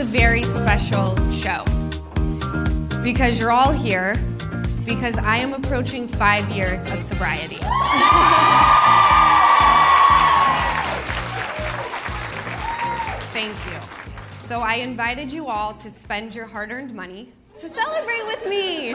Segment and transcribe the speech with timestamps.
[0.00, 1.62] a very special show
[3.02, 4.14] because you're all here
[4.86, 7.58] because I am approaching five years of sobriety.
[13.28, 13.78] Thank you.
[14.46, 18.94] So I invited you all to spend your hard earned money to celebrate with me.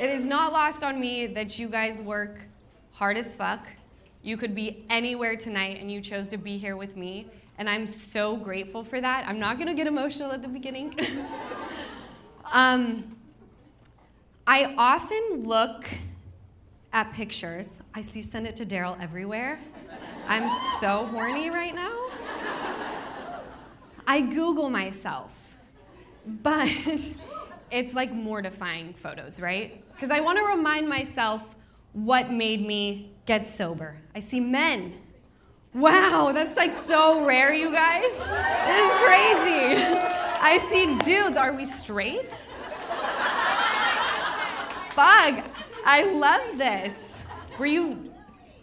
[0.00, 2.40] It is not lost on me that you guys work
[2.92, 3.66] hard as fuck.
[4.22, 7.26] You could be anywhere tonight and you chose to be here with me.
[7.62, 9.24] And I'm so grateful for that.
[9.28, 10.98] I'm not gonna get emotional at the beginning.
[12.52, 13.16] um,
[14.48, 15.86] I often look
[16.92, 17.74] at pictures.
[17.94, 19.60] I see send it to Daryl everywhere.
[20.26, 21.96] I'm so horny right now.
[24.08, 25.54] I Google myself,
[26.26, 26.66] but
[27.70, 29.84] it's like mortifying photos, right?
[29.92, 31.54] Because I want to remind myself
[31.92, 33.94] what made me get sober.
[34.16, 34.98] I see men.
[35.74, 38.02] Wow, that's like so rare, you guys.
[38.02, 39.82] This is crazy.
[40.44, 41.38] I see dudes.
[41.38, 42.32] Are we straight?
[44.90, 45.44] Fuck,
[45.86, 47.22] I love this.
[47.58, 48.12] Were you,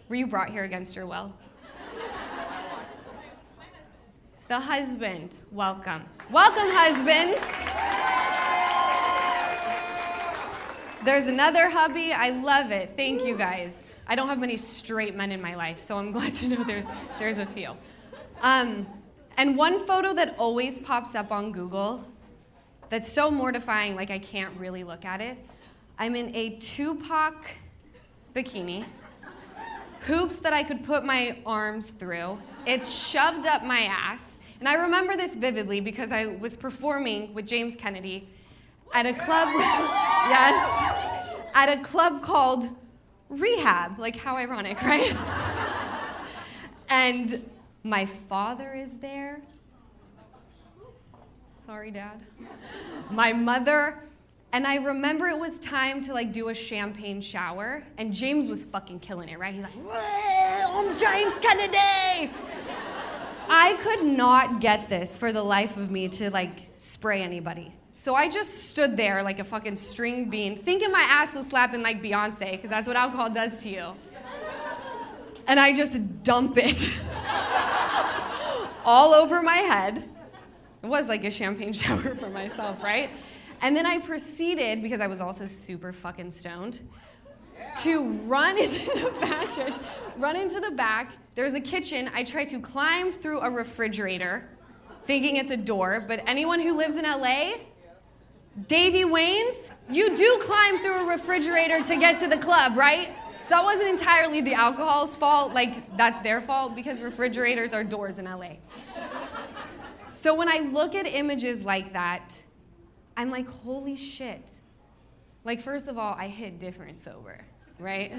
[0.08, 1.32] were you brought here against your will?
[4.46, 6.04] The husband, welcome.
[6.30, 7.40] Welcome, husbands.
[11.04, 12.12] There's another hubby.
[12.12, 12.92] I love it.
[12.96, 13.89] Thank you guys.
[14.10, 16.86] I don't have many straight men in my life, so I'm glad to know there's,
[17.20, 17.76] there's a few.
[18.42, 18.88] Um,
[19.36, 22.04] and one photo that always pops up on Google
[22.88, 25.38] that's so mortifying, like I can't really look at it.
[25.96, 27.36] I'm in a Tupac
[28.34, 28.84] bikini,
[30.00, 32.36] hoops that I could put my arms through.
[32.66, 34.38] It's shoved up my ass.
[34.58, 38.28] And I remember this vividly because I was performing with James Kennedy
[38.92, 42.68] at a club, yes, at a club called
[43.30, 43.98] Rehab.
[43.98, 45.16] Like, how ironic, right?
[46.88, 47.48] and
[47.82, 49.40] my father is there.
[51.58, 52.20] Sorry, Dad.
[53.10, 54.02] My mother.
[54.52, 58.64] And I remember it was time to like do a champagne shower, and James was
[58.64, 59.54] fucking killing it, right?
[59.54, 62.32] He's like, I'm James Kennedy!
[63.48, 67.72] I could not get this for the life of me to like spray anybody.
[68.02, 71.82] So I just stood there like a fucking string bean, thinking my ass was slapping
[71.82, 73.92] like Beyonce, because that's what alcohol does to you.
[75.46, 76.90] And I just dump it
[78.86, 80.08] all over my head.
[80.82, 83.10] It was like a champagne shower for myself, right?
[83.60, 86.80] And then I proceeded, because I was also super fucking stoned,
[87.80, 89.78] to run into the back,
[90.16, 91.12] run into the back.
[91.34, 92.10] There's a kitchen.
[92.14, 94.48] I try to climb through a refrigerator,
[95.02, 96.02] thinking it's a door.
[96.08, 97.56] But anyone who lives in LA,
[98.66, 99.56] Davey Wayne's,
[99.88, 103.10] you do climb through a refrigerator to get to the club, right?
[103.44, 105.52] So that wasn't entirely the alcohol's fault.
[105.52, 108.54] Like that's their fault because refrigerators are doors in LA.
[110.08, 112.42] So when I look at images like that,
[113.16, 114.60] I'm like, holy shit.
[115.42, 117.46] Like, first of all, I hit different sober
[117.80, 118.12] right?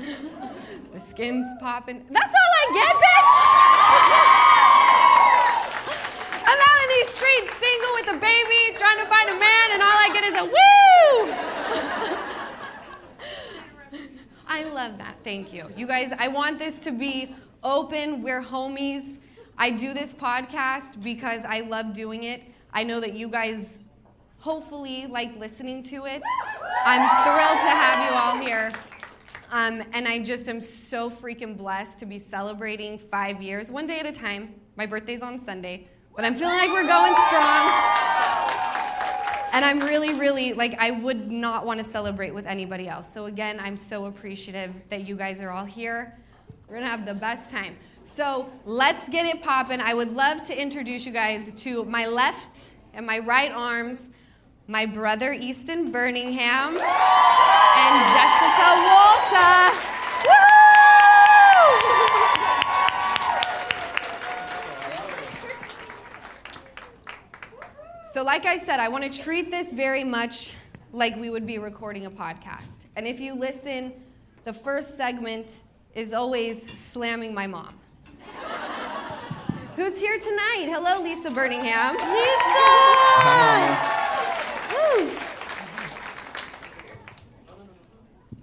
[0.94, 2.04] the skin's popping.
[2.10, 3.02] That's all I get, bitch!
[7.12, 10.34] Streets single with a baby, trying to find a man, and all I get is
[10.40, 11.34] a woo!
[14.48, 15.18] I love that.
[15.22, 15.70] Thank you.
[15.76, 18.24] You guys, I want this to be open.
[18.24, 19.18] We're homies.
[19.58, 22.44] I do this podcast because I love doing it.
[22.74, 23.80] I know that you guys
[24.38, 26.24] hopefully like listening to it.
[26.86, 28.72] I'm thrilled to have you all here.
[29.52, 34.00] Um, and I just am so freaking blessed to be celebrating five years, one day
[34.00, 34.56] at a time.
[34.78, 37.72] My birthday's on Sunday, but I'm feeling like we're going strong.
[39.54, 43.12] And I'm really, really, like, I would not want to celebrate with anybody else.
[43.12, 46.18] So, again, I'm so appreciative that you guys are all here.
[46.68, 47.76] We're going to have the best time.
[48.04, 49.82] So, let's get it popping.
[49.82, 54.00] I would love to introduce you guys to my left and my right arms
[54.72, 60.01] my brother Easton Birmingham, and Jessica Walter.
[68.14, 70.54] So, like I said, I want to treat this very much
[70.92, 72.88] like we would be recording a podcast.
[72.98, 73.94] And if you listen,
[74.44, 75.64] the first segment
[75.96, 77.80] is always slamming my mom.
[79.78, 80.68] Who's here tonight?
[80.68, 81.96] Hello, Lisa Birmingham.
[81.96, 82.32] Lisa!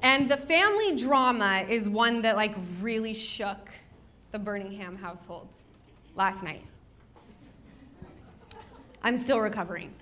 [0.00, 3.68] And the family drama is one that like really shook
[4.32, 5.48] the Birmingham household
[6.14, 6.64] last night.
[9.08, 9.94] I'm still recovering.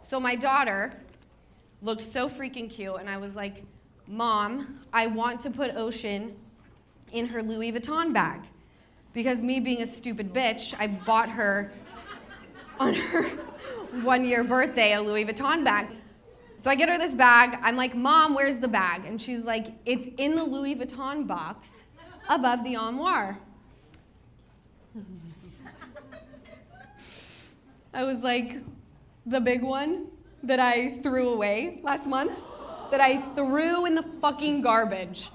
[0.00, 0.94] So my daughter
[1.82, 3.64] looked so freaking cute, and I was like,
[4.08, 6.34] Mom, I want to put Ocean
[7.12, 8.40] in her Louis Vuitton bag.
[9.12, 11.70] Because me being a stupid bitch, I bought her
[12.80, 13.24] on her
[14.00, 15.88] one year birthday a Louis Vuitton bag.
[16.56, 17.58] So I get her this bag.
[17.62, 19.04] I'm like, Mom, where's the bag?
[19.04, 21.68] And she's like, It's in the Louis Vuitton box
[22.30, 23.38] above the armoire.
[27.94, 28.58] I was like,
[29.26, 30.06] The big one
[30.42, 32.38] that I threw away last month,
[32.90, 35.30] that I threw in the fucking garbage.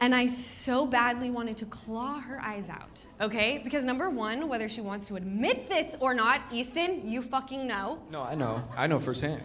[0.00, 3.60] And I so badly wanted to claw her eyes out, okay?
[3.64, 7.98] Because number one, whether she wants to admit this or not, Easton, you fucking know.
[8.08, 8.62] No, I know.
[8.76, 9.42] I know firsthand.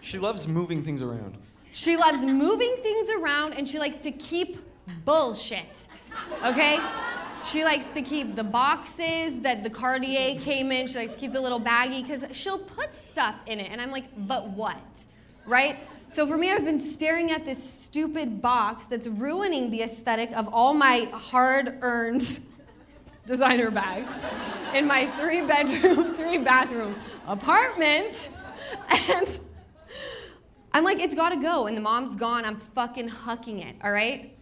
[0.00, 1.36] She loves moving things around.
[1.72, 4.56] She loves moving things around and she likes to keep
[5.04, 5.86] bullshit,
[6.44, 6.78] okay?
[7.44, 10.86] She likes to keep the boxes that the Cartier came in.
[10.86, 13.70] She likes to keep the little baggie because she'll put stuff in it.
[13.70, 15.06] And I'm like, but what?
[15.46, 15.76] Right?
[16.06, 20.48] So for me, I've been staring at this stupid box that's ruining the aesthetic of
[20.52, 22.40] all my hard earned
[23.26, 24.12] designer bags
[24.74, 26.96] in my three bedroom, three bathroom
[27.26, 28.28] apartment.
[29.08, 29.40] And
[30.72, 31.66] I'm like, it's gotta go.
[31.66, 32.44] And the mom's gone.
[32.44, 34.36] I'm fucking hucking it, all right?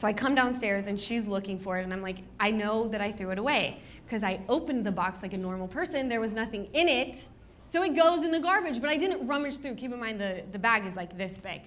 [0.00, 3.02] So I come downstairs and she's looking for it, and I'm like, I know that
[3.02, 6.08] I threw it away because I opened the box like a normal person.
[6.08, 7.28] There was nothing in it,
[7.66, 9.74] so it goes in the garbage, but I didn't rummage through.
[9.74, 11.60] Keep in mind, the, the bag is like this big.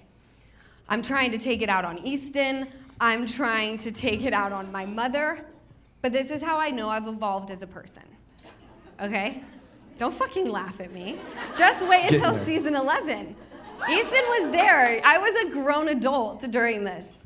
[0.88, 2.66] I'm trying to take it out on Easton,
[3.00, 5.46] I'm trying to take it out on my mother,
[6.02, 8.02] but this is how I know I've evolved as a person.
[9.00, 9.42] Okay?
[9.96, 11.20] Don't fucking laugh at me.
[11.56, 13.36] Just wait until season 11.
[13.88, 15.00] Easton was there.
[15.04, 17.23] I was a grown adult during this.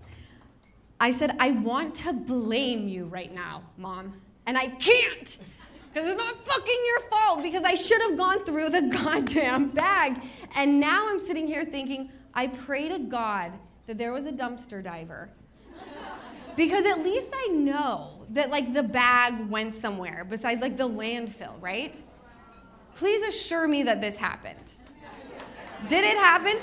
[1.00, 4.20] I said, I want to blame you right now, mom.
[4.46, 5.38] And I can't.
[5.92, 10.22] Because it's not fucking your fault, because I should have gone through the goddamn bag.
[10.56, 13.52] And now I'm sitting here thinking, I pray to God
[13.86, 15.30] that there was a dumpster diver.
[16.56, 21.54] Because at least I know that like the bag went somewhere besides like the landfill,
[21.60, 21.94] right?
[22.96, 24.74] Please assure me that this happened.
[25.86, 26.56] Did it happen?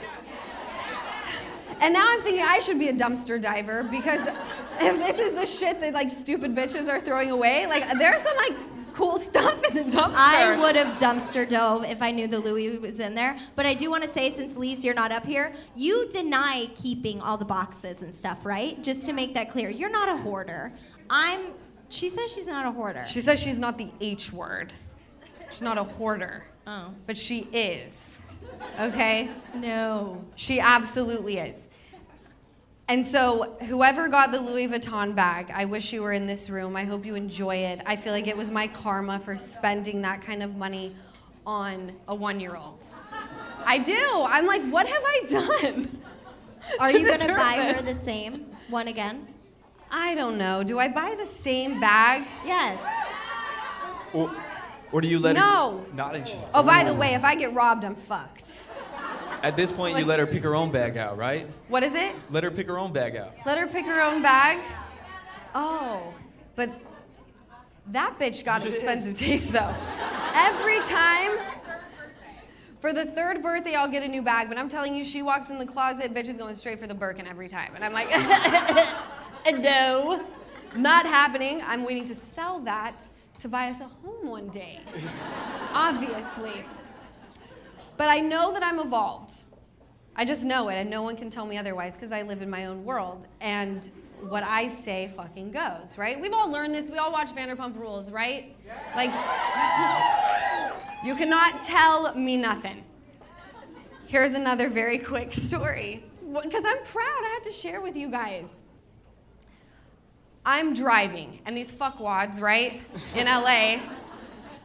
[1.81, 4.27] And now I'm thinking I should be a dumpster diver because
[4.79, 8.37] if this is the shit that like stupid bitches are throwing away, like there's some
[8.37, 8.53] like
[8.95, 10.15] cool stuff in the dumpster.
[10.15, 13.37] I would have dumpster dove if I knew the Louis was in there.
[13.55, 17.21] But I do want to say, since Lise, you're not up here, you deny keeping
[17.21, 18.81] all the boxes and stuff, right?
[18.81, 20.73] Just to make that clear, you're not a hoarder.
[21.09, 21.51] I'm.
[21.89, 23.05] She says she's not a hoarder.
[23.07, 24.73] She says she's not the H word.
[25.51, 26.45] She's not a hoarder.
[26.65, 26.91] Oh.
[27.05, 28.21] But she is.
[28.79, 29.29] Okay?
[29.53, 30.23] No.
[30.35, 31.64] She absolutely is.
[32.87, 36.75] And so, whoever got the Louis Vuitton bag, I wish you were in this room.
[36.75, 37.81] I hope you enjoy it.
[37.85, 40.95] I feel like it was my karma for spending that kind of money
[41.47, 42.83] on a one year old.
[43.65, 43.97] I do.
[44.27, 46.01] I'm like, what have I done?
[46.79, 47.77] Are to you gonna buy this?
[47.81, 49.27] her the same one again?
[49.89, 50.63] I don't know.
[50.63, 52.27] Do I buy the same bag?
[52.45, 52.79] Yes.
[54.13, 54.31] Or,
[54.91, 55.83] or do you let No.
[55.89, 55.95] her?
[55.95, 56.27] Not in.
[56.53, 58.59] Oh, by the way, if I get robbed, I'm fucked.
[59.45, 61.47] At this point, you let her pick her own bag out, right?
[61.67, 62.15] What is it?
[62.31, 63.31] Let her pick her own bag out.
[63.45, 64.57] Let her pick her own bag?
[65.53, 66.15] Oh,
[66.55, 66.71] but
[67.91, 69.75] that bitch got expensive taste though.
[70.33, 71.37] Every time,
[72.81, 75.49] for the third birthday, I'll get a new bag, but I'm telling you, she walks
[75.49, 77.73] in the closet, bitch is going straight for the Birkin every time.
[77.75, 78.09] And I'm like,
[79.59, 80.25] no,
[80.75, 81.61] not happening.
[81.63, 84.79] I'm waiting to sell that to buy us a home one day,
[85.71, 86.65] obviously.
[87.97, 89.43] But I know that I'm evolved.
[90.15, 92.49] I just know it, and no one can tell me otherwise because I live in
[92.49, 93.27] my own world.
[93.41, 93.89] And
[94.21, 96.19] what I say fucking goes, right?
[96.19, 96.89] We've all learned this.
[96.89, 98.55] We all watch Vanderpump Rules, right?
[98.95, 99.09] Like,
[101.05, 102.83] you cannot tell me nothing.
[104.07, 107.21] Here's another very quick story because I'm proud.
[107.23, 108.45] I have to share with you guys.
[110.45, 112.79] I'm driving, and these fuckwads, right,
[113.15, 113.79] in LA,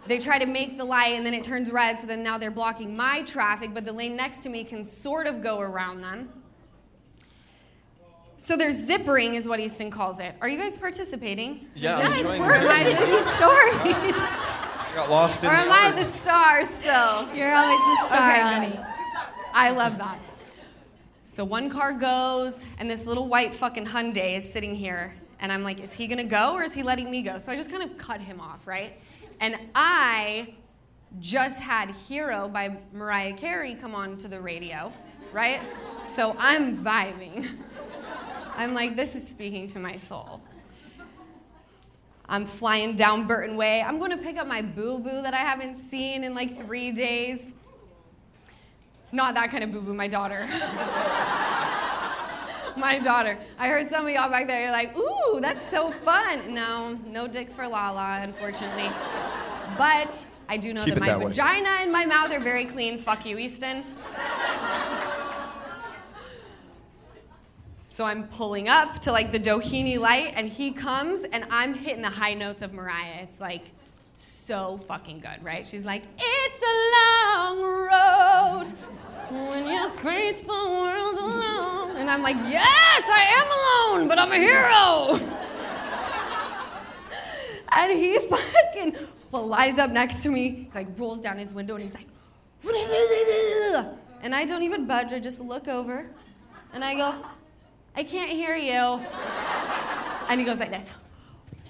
[0.07, 2.51] they try to make the light and then it turns red, so then now they're
[2.51, 6.29] blocking my traffic, but the lane next to me can sort of go around them.
[8.37, 10.35] So they're zippering, is what Easton calls it.
[10.41, 11.67] Are you guys participating?
[11.75, 12.97] Yeah, Is I'm it- enjoying or am I it.
[12.97, 13.71] just Story.
[14.91, 17.29] I got lost in or the am I the star still?
[17.35, 18.71] You're always the star, Okay, honey.
[18.71, 18.87] good.
[19.53, 20.19] I love that.
[21.25, 25.63] So one car goes, and this little white fucking Hyundai is sitting here, and I'm
[25.63, 27.39] like, is he gonna go or is he letting me go?
[27.39, 28.95] So I just kind of cut him off, right?
[29.41, 30.55] And I
[31.19, 34.93] just had Hero by Mariah Carey come on to the radio,
[35.33, 35.61] right?
[36.05, 37.49] So I'm vibing.
[38.57, 40.43] I'm like, this is speaking to my soul.
[42.29, 43.83] I'm flying down Burton Way.
[43.83, 46.93] I'm going to pick up my boo boo that I haven't seen in like three
[46.93, 47.55] days.
[49.11, 50.47] Not that kind of boo boo, my daughter.
[52.77, 53.39] my daughter.
[53.59, 56.55] I heard some of y'all back there, you're like, ooh, that's so fun.
[56.55, 58.91] No, no dick for Lala, unfortunately.
[59.79, 61.27] But I do know Keep that my that way.
[61.27, 62.99] vagina and my mouth are very clean.
[62.99, 63.85] Fuck you, Easton.
[67.83, 72.01] So I'm pulling up to like the Doheny light, and he comes, and I'm hitting
[72.03, 73.21] the high notes of Mariah.
[73.23, 73.63] It's like
[74.17, 75.67] so fucking good, right?
[75.67, 78.73] She's like, It's a long road
[79.31, 81.97] when you face the world alone.
[81.97, 85.17] And I'm like, Yes, I am alone, but I'm a hero.
[87.73, 88.97] and he fucking
[89.31, 92.07] flies up next to me, like rolls down his window, and he's like,
[94.23, 95.13] and I don't even budge.
[95.13, 96.07] I just look over,
[96.73, 97.15] and I go,
[97.97, 99.01] I can't hear you.
[100.29, 100.85] And he goes like this,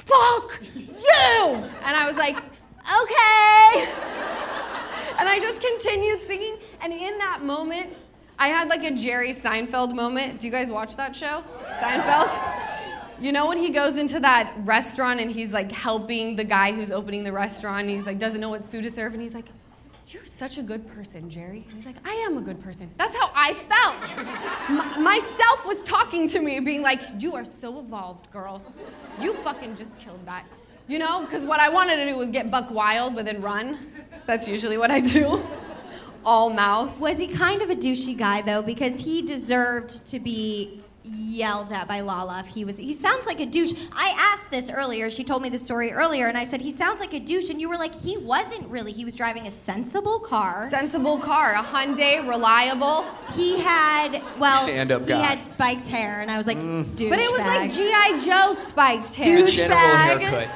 [0.04, 1.44] fuck you!
[1.84, 3.92] And I was like, okay.
[5.20, 7.96] And I just continued singing, and in that moment,
[8.38, 10.40] I had like a Jerry Seinfeld moment.
[10.40, 11.44] Do you guys watch that show?
[11.80, 12.30] Seinfeld?
[13.20, 16.90] You know when he goes into that restaurant and he's like helping the guy who's
[16.90, 19.44] opening the restaurant, and he's like doesn't know what food to serve, and he's like,
[20.08, 23.14] "You're such a good person, Jerry." And he's like, "I am a good person." That's
[23.14, 24.70] how I felt.
[24.70, 28.62] M- myself was talking to me, being like, "You are so evolved, girl.
[29.20, 30.46] You fucking just killed that."
[30.88, 33.78] You know, because what I wanted to do was get buck wild, but then run.
[34.26, 35.44] That's usually what I do.
[36.24, 37.00] All mouth.
[37.00, 38.62] Was he kind of a douchey guy though?
[38.62, 42.76] Because he deserved to be yelled at by Lala if he was.
[42.76, 43.72] He sounds like a douche.
[43.92, 45.10] I asked this earlier.
[45.10, 47.60] She told me the story earlier, and I said he sounds like a douche, and
[47.60, 48.92] you were like, he wasn't really.
[48.92, 50.68] He was driving a sensible car.
[50.70, 53.04] Sensible car, a Hyundai, reliable.
[53.32, 55.24] He had well, Stand-up he guy.
[55.24, 56.58] had spiked hair, and I was like,
[56.96, 57.10] douche.
[57.10, 58.20] But it was like G.I.
[58.20, 59.38] Joe spiked hair.
[59.38, 59.48] Dude.
[59.48, 60.50] General Douchebag.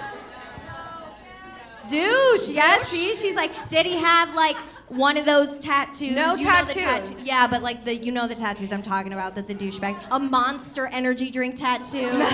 [1.89, 2.49] douche.
[2.51, 4.57] Yes, see, she's like, did he have like
[4.89, 6.15] one of those tattoos?
[6.15, 6.75] No You know the tattoos.
[7.11, 9.99] tattoo- yeah, but like the you know the tattoos I'm talking about that the douchebags.
[10.11, 12.11] A monster energy drink tattoo.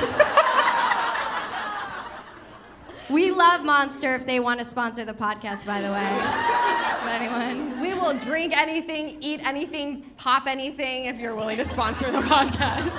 [3.10, 6.08] we love Monster if they want to sponsor the podcast, by the way.
[7.10, 7.80] Anyone.
[7.80, 12.92] We will drink anything, eat anything, pop anything if you're willing to sponsor the podcast.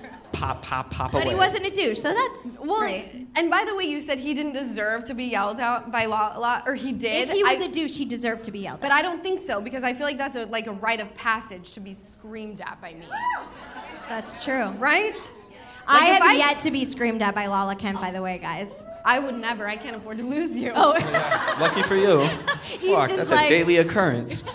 [0.34, 1.30] Pop, pop, pop But away.
[1.32, 3.26] he wasn't a douche, so that's Well, great.
[3.36, 6.62] and by the way, you said he didn't deserve to be yelled out by Lala,
[6.66, 7.28] or he did.
[7.28, 8.80] If he was I- a douche, he deserved to be yelled at.
[8.82, 8.98] but at.
[8.98, 11.72] I don't think so because I feel like that's a, like a rite of passage
[11.72, 13.04] to be screamed at by me,
[14.08, 14.68] That's true.
[14.78, 15.32] right?
[15.86, 18.20] I Like, if have I- yet to be screamed at by Lala Kent, by the
[18.22, 18.84] way, guys.
[19.06, 19.68] I would never.
[19.68, 20.72] I can't afford to lose you.
[20.74, 20.92] Oh,
[21.60, 22.26] Lucky for you.
[22.90, 24.42] Fuck, that's like- a daily occurrence.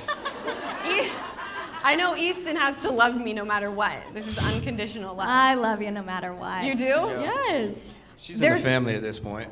[1.90, 3.98] I know Easton has to love me no matter what.
[4.14, 5.28] This is unconditional love.
[5.28, 6.64] I love you no matter what.
[6.64, 6.86] you do?
[6.86, 7.78] Yes.
[8.16, 9.50] She's in the family at this point.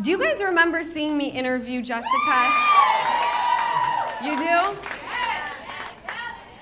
[0.00, 2.06] Do you guys remember seeing me interview Jessica?
[4.22, 4.78] You do?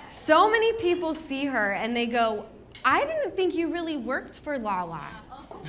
[0.07, 2.47] So many people see her and they go,
[2.83, 5.07] I didn't think you really worked for Lala.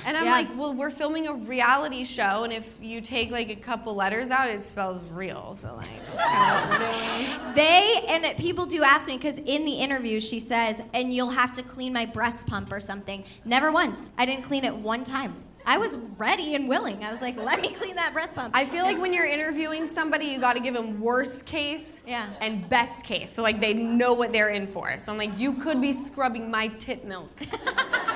[0.06, 0.32] And I'm Yeah.
[0.32, 4.30] like, well, we're filming a reality show, and if you take like a couple letters
[4.30, 5.54] out, it spells real.
[5.54, 7.54] So like, that's kind of what we're doing.
[7.54, 11.52] They and people do ask me because in the interview she says, and you'll have
[11.54, 13.24] to clean my breast pump or something.
[13.44, 14.10] Never once.
[14.18, 15.34] I didn't clean it one time.
[15.66, 17.02] I was ready and willing.
[17.02, 18.54] I was like, let me clean that breast pump.
[18.54, 22.26] I feel like when you're interviewing somebody, you got to give them worst case Yeah.
[22.42, 23.32] and best case.
[23.32, 24.98] So like they know what they're in for.
[24.98, 27.30] So I'm like, you could be scrubbing my tit milk,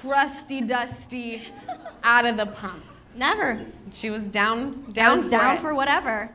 [0.00, 1.42] crusty, dusty,
[2.02, 2.84] out of the pump.
[3.16, 3.58] never.
[3.92, 5.60] She was down, I down, was down it.
[5.60, 6.30] for whatever.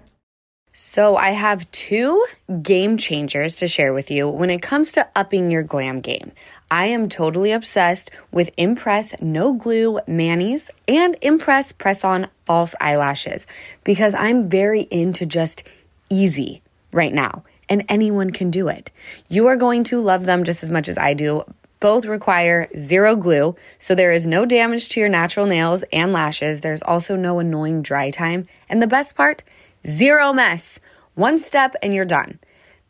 [0.73, 2.25] So, I have two
[2.61, 6.31] game changers to share with you when it comes to upping your glam game.
[6.71, 13.45] I am totally obsessed with Impress No Glue Manis and Impress Press On False Eyelashes
[13.83, 15.63] because I'm very into just
[16.09, 16.61] easy
[16.93, 18.91] right now, and anyone can do it.
[19.27, 21.43] You are going to love them just as much as I do.
[21.81, 26.61] Both require zero glue, so there is no damage to your natural nails and lashes.
[26.61, 28.47] There's also no annoying dry time.
[28.69, 29.43] And the best part,
[29.85, 30.79] zero mess.
[31.15, 32.39] One step and you're done.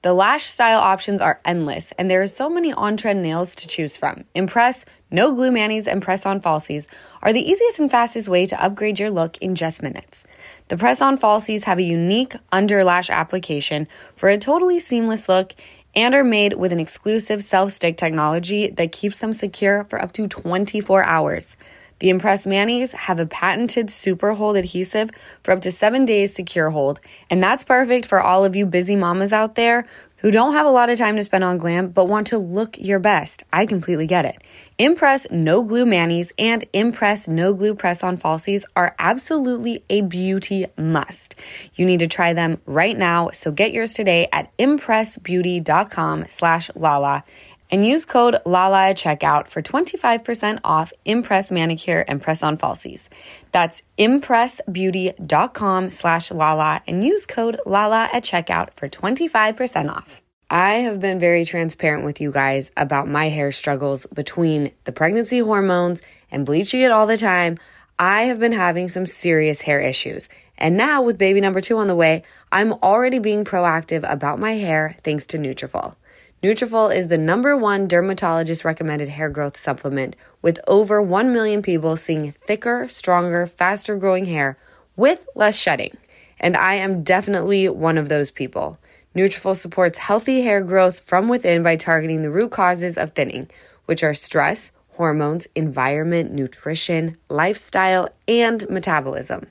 [0.04, 3.68] The lash style options are endless, and there are so many on trend nails to
[3.68, 4.26] choose from.
[4.34, 6.86] Impress, no glue manis, and press on falsies
[7.22, 10.26] are the easiest and fastest way to upgrade your look in just minutes.
[10.70, 15.54] The press on falsies have a unique under lash application for a totally seamless look
[15.96, 20.14] and are made with an exclusive self stick technology that keeps them secure for up
[20.14, 21.56] to 24 hours.
[22.00, 25.12] The Impress Manis have a patented super hold adhesive
[25.44, 28.96] for up to seven days secure hold, and that's perfect for all of you busy
[28.96, 29.86] mamas out there
[30.18, 32.78] who don't have a lot of time to spend on glam but want to look
[32.80, 33.44] your best.
[33.54, 34.42] I completely get it.
[34.82, 40.66] Impress No Glue Manis and Impress No Glue Press On Falsies are absolutely a beauty
[40.76, 41.36] must.
[41.76, 47.24] You need to try them right now, so get yours today at impressbeauty.com slash lala
[47.70, 53.04] and use code LALA at checkout for 25% off Impress Manicure and Press-On Falsies.
[53.52, 60.24] That's impressbeauty.com slash LALA and use code LALA at checkout for 25% off.
[60.54, 65.40] I have been very transparent with you guys about my hair struggles between the pregnancy
[65.40, 67.58] hormones and bleaching it all the time.
[67.98, 70.28] I have been having some serious hair issues.
[70.58, 74.56] And now with baby number 2 on the way, I'm already being proactive about my
[74.56, 75.96] hair thanks to Nutrafol.
[76.44, 81.96] Nutrafol is the number one dermatologist recommended hair growth supplement with over 1 million people
[81.96, 84.58] seeing thicker, stronger, faster growing hair
[84.98, 85.96] with less shedding.
[86.42, 88.78] And I am definitely one of those people.
[89.16, 93.50] Nutrafol supports healthy hair growth from within by targeting the root causes of thinning,
[93.86, 99.48] which are stress, hormones, environment, nutrition, lifestyle, and metabolism.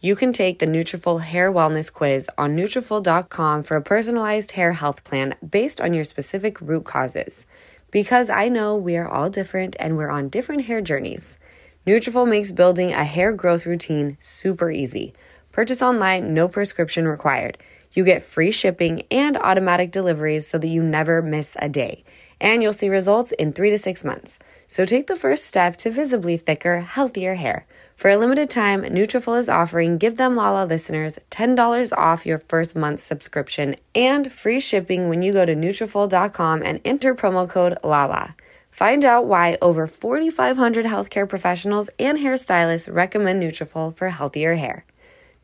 [0.00, 5.04] You can take the Nutrafol Hair Wellness Quiz on Nutrafol.com for a personalized hair health
[5.04, 7.44] plan based on your specific root causes.
[7.90, 11.38] Because I know we are all different and we're on different hair journeys.
[11.86, 15.12] Nutrafol makes building a hair growth routine super easy.
[15.52, 17.58] Purchase online, no prescription required.
[17.92, 22.04] You get free shipping and automatic deliveries so that you never miss a day.
[22.40, 24.38] And you'll see results in three to six months.
[24.66, 27.66] So take the first step to visibly thicker, healthier hair.
[27.96, 32.74] For a limited time, Nutrafol is offering Give Them Lala listeners $10 off your first
[32.74, 38.34] month's subscription and free shipping when you go to Nutrafol.com and enter promo code LALA.
[38.70, 44.86] Find out why over 4,500 healthcare professionals and hairstylists recommend Nutrafol for healthier hair.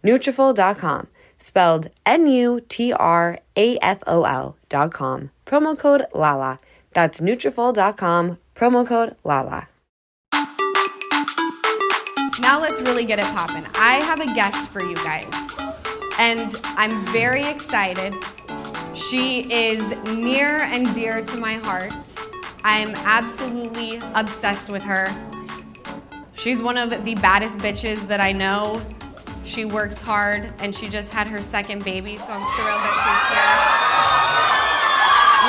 [0.03, 1.09] Nutrafol.com
[1.39, 2.57] spelled N-U-T-R-A-F-O-L
[4.69, 5.31] dot com.
[5.45, 6.59] Promo code LALA.
[6.93, 8.39] That's Nutrafol.com.
[8.55, 9.69] Promo code LALA.
[12.41, 13.67] Now let's really get it poppin'.
[13.75, 15.27] I have a guest for you guys,
[16.19, 18.15] and I'm very excited.
[18.95, 19.83] She is
[20.15, 21.93] near and dear to my heart.
[22.63, 25.09] I'm absolutely obsessed with her.
[26.37, 28.83] She's one of the baddest bitches that I know.
[29.47, 33.27] She works hard, and she just had her second baby, so I'm thrilled that she's
[33.31, 33.87] here.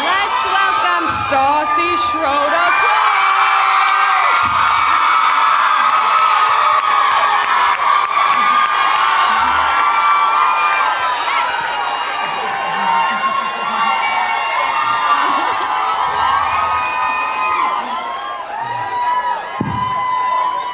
[0.05, 2.67] Let's welcome Stassi Schroeder.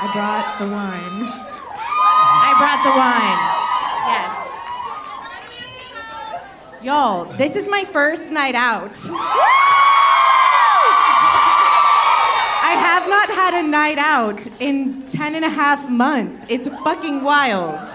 [0.02, 1.43] I brought the wine.
[2.64, 3.40] I brought the wine.
[4.08, 4.32] Yes.
[6.82, 8.98] Y'all, this is my first night out.
[12.64, 16.46] I have not had a night out in 10 and a half months.
[16.48, 17.90] It's fucking wild.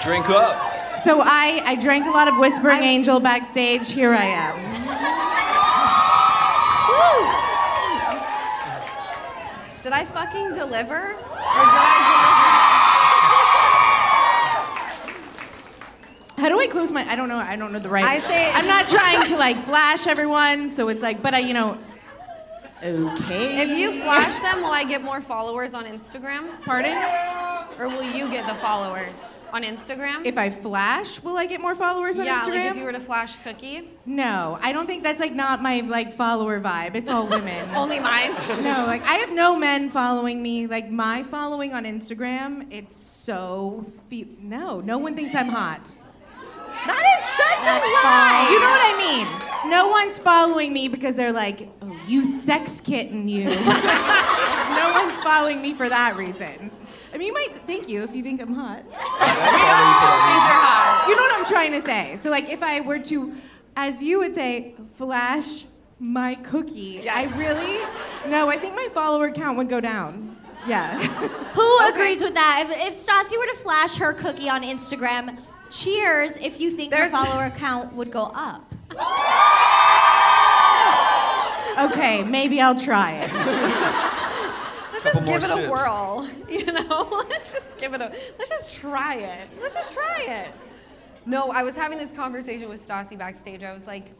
[0.00, 0.56] Drink up.
[1.02, 3.90] So I, I drank a lot of Whispering Angel backstage.
[3.90, 4.54] Here I am.
[9.82, 11.16] Did I fucking deliver?
[16.42, 17.08] How do I close my?
[17.08, 17.36] I don't know.
[17.36, 18.04] I don't know the right.
[18.04, 21.54] I say- I'm not trying to like flash everyone, so it's like, but I, you
[21.54, 21.78] know.
[22.82, 23.62] Okay.
[23.62, 26.60] If you flash them, will I get more followers on Instagram?
[26.62, 26.98] Pardon?
[27.78, 30.26] Or will you get the followers on Instagram?
[30.26, 32.56] If I flash, will I get more followers on yeah, Instagram?
[32.56, 33.90] like if you were to flash Cookie.
[34.04, 36.96] No, I don't think that's like not my like follower vibe.
[36.96, 37.68] It's all women.
[37.76, 38.32] Only mine.
[38.48, 40.66] no, like I have no men following me.
[40.66, 46.00] Like my following on Instagram, it's so fe- no, no one thinks I'm hot.
[46.86, 48.48] That is such a lie.
[48.50, 49.70] You know what I mean?
[49.70, 53.44] No one's following me because they're like, oh, you sex kitten, you.
[53.44, 56.70] no one's following me for that reason.
[57.14, 58.82] I mean, you might thank you if you think I'm hot.
[58.84, 61.06] These are hot.
[61.08, 62.16] You know what I'm trying to say.
[62.16, 63.32] So, like, if I were to,
[63.76, 65.66] as you would say, flash
[65.98, 67.32] my cookie, Yes.
[67.32, 70.36] I really, no, I think my follower count would go down.
[70.66, 70.98] Yeah.
[71.54, 72.66] Who agrees with that?
[72.68, 75.38] If, if Stassi were to flash her cookie on Instagram,
[75.72, 78.72] cheers if you think There's- her follower count would go up.
[81.78, 83.32] okay, maybe I'll try it.
[84.92, 85.70] Let's just give it a sips.
[85.70, 86.28] whirl.
[86.48, 87.24] You know?
[87.30, 89.48] Let's just give it a let's just try it.
[89.60, 90.48] Let's just try it.
[91.26, 93.62] No, I was having this conversation with Stassi backstage.
[93.64, 94.12] I was like,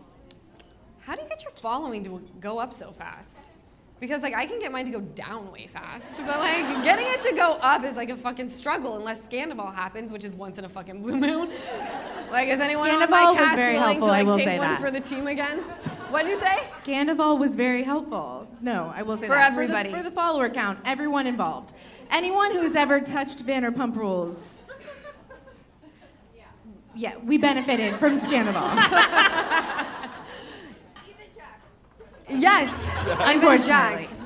[1.00, 3.31] how do you get your following to go up so fast?
[4.02, 7.20] Because like I can get mine to go down way fast, but like getting it
[7.20, 10.64] to go up is like a fucking struggle unless Scandoval happens, which is once in
[10.64, 11.48] a fucking blue moon.
[12.28, 14.58] Like, is anyone on my Scandoval was cast willing helpful, to I like will take
[14.58, 14.80] one that.
[14.80, 15.58] for the team again?
[16.10, 16.56] What'd you say?
[16.82, 18.48] Scandoval was very helpful.
[18.60, 19.52] No, I will say For that.
[19.52, 19.90] everybody.
[19.90, 21.72] For the, for the follower count, everyone involved.
[22.10, 24.64] Anyone who's ever touched Vanderpump Rules.
[26.94, 29.71] Yeah, we benefited from Scandoval.
[32.34, 32.70] Yes,
[33.02, 34.04] even Unfortunately.
[34.04, 34.20] Jax.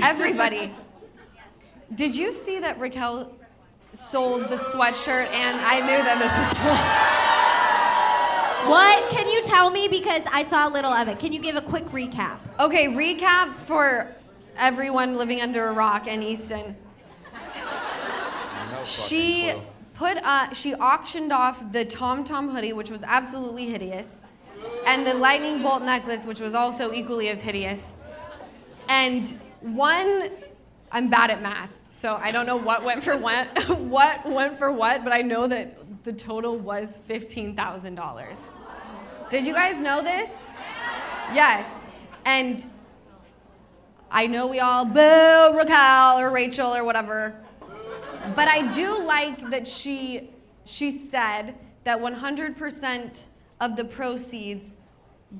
[0.00, 0.74] Everybody.
[1.94, 3.30] Did you see that Raquel
[3.92, 5.28] sold the sweatshirt?
[5.28, 7.12] And I knew that this was.
[8.70, 9.88] What can you tell me?
[9.88, 11.18] Because I saw a little of it.
[11.18, 12.38] Can you give a quick recap?
[12.60, 14.14] Okay, recap for
[14.56, 16.76] everyone living under a rock in Easton.
[18.84, 19.52] She
[19.94, 24.21] put uh, she auctioned off the Tom Tom hoodie, which was absolutely hideous,
[24.86, 27.94] and the lightning bolt necklace, which was also equally as hideous.
[28.88, 29.26] And
[29.60, 30.30] one,
[30.90, 33.46] I'm bad at math, so I don't know what went for what,
[33.78, 38.40] what went for what, but I know that the total was fifteen thousand dollars.
[39.30, 40.30] Did you guys know this?
[41.32, 41.84] Yes,
[42.24, 42.66] and
[44.10, 47.34] I know we all boo Raquel or Rachel or whatever,
[48.36, 50.30] but I do like that she
[50.64, 53.28] she said that 100%
[53.62, 54.74] of the proceeds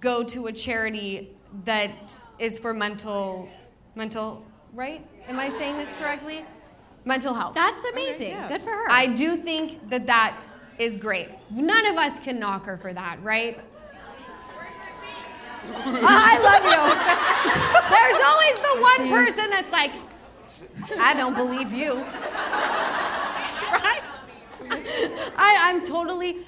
[0.00, 3.48] go to a charity that is for mental
[3.96, 5.04] mental right?
[5.28, 6.46] Am I saying this correctly?
[7.04, 7.54] Mental health.
[7.54, 8.36] That's amazing.
[8.48, 8.90] Good for her.
[8.90, 10.44] I do think that that
[10.78, 11.28] is great.
[11.50, 13.58] None of us can knock her for that, right?
[15.74, 16.80] Ah, I love you.
[17.92, 19.92] There's always the one person that's like,
[20.98, 21.94] I don't believe you.
[23.72, 24.02] right?
[25.36, 26.38] I, I'm totally.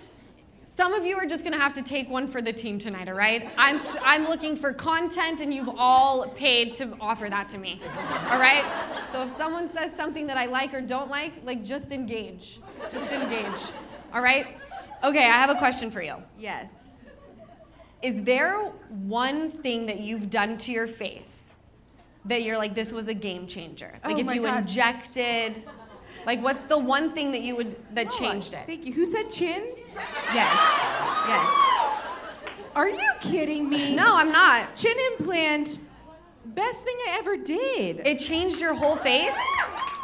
[0.76, 3.14] Some of you are just gonna have to take one for the team tonight, all
[3.14, 3.48] right?
[3.56, 7.80] I'm, I'm looking for content, and you've all paid to offer that to me,
[8.28, 8.64] all right?
[9.12, 12.58] So if someone says something that I like or don't like, like just engage,
[12.90, 13.72] just engage,
[14.12, 14.48] all right?
[15.04, 16.16] Okay, I have a question for you.
[16.40, 16.72] Yes.
[18.02, 21.54] Is there one thing that you've done to your face
[22.24, 23.92] that you're like, this was a game changer?
[24.02, 24.62] Oh like Oh if you God.
[24.62, 25.62] injected,
[26.26, 28.66] like what's the one thing that you would that oh, changed it?
[28.66, 28.92] Thank you.
[28.92, 29.70] Who said chin?
[30.32, 30.52] Yes.
[31.28, 31.60] Yes.
[32.74, 33.94] Are you kidding me?
[33.94, 34.74] No, I'm not.
[34.76, 35.78] Chin implant,
[36.46, 38.02] best thing I ever did.
[38.06, 39.34] It changed your whole face?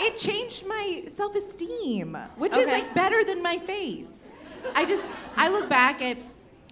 [0.02, 2.72] it changed my self-esteem, which is Okay.
[2.80, 4.30] like better than my face.
[4.74, 5.02] I just
[5.36, 6.16] I look back at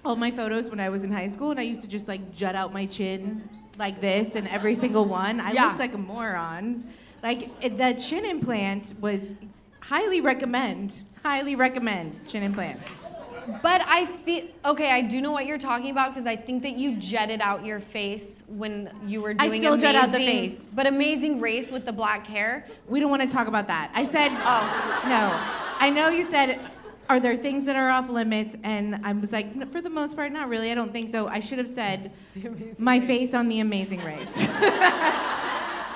[0.04, 2.33] all my photos when I was in high school and I used to just like
[2.33, 3.46] jut out my chin
[3.78, 5.40] like this in every single one.
[5.40, 5.66] I Yeah.
[5.66, 6.85] looked like a moron.
[7.22, 9.31] Like it, that chin implant was
[9.81, 11.02] highly recommend.
[11.22, 12.81] Highly recommend chin implant.
[13.62, 14.90] But I feel okay.
[14.90, 17.80] I do know what you're talking about because I think that you jetted out your
[17.80, 19.52] face when you were doing.
[19.52, 20.72] I still jet out the Amazing- face.
[20.74, 22.66] But Amazing Race with the black hair.
[22.87, 23.90] We don't want to talk about that.
[23.94, 25.32] I said, oh, no.
[25.80, 26.61] I know you said,
[27.08, 28.54] are there things that are off limits?
[28.64, 30.70] And I was like, for the most part, not really.
[30.70, 31.26] I don't think so.
[31.28, 32.12] I should have said,
[32.78, 34.46] my face on the amazing race.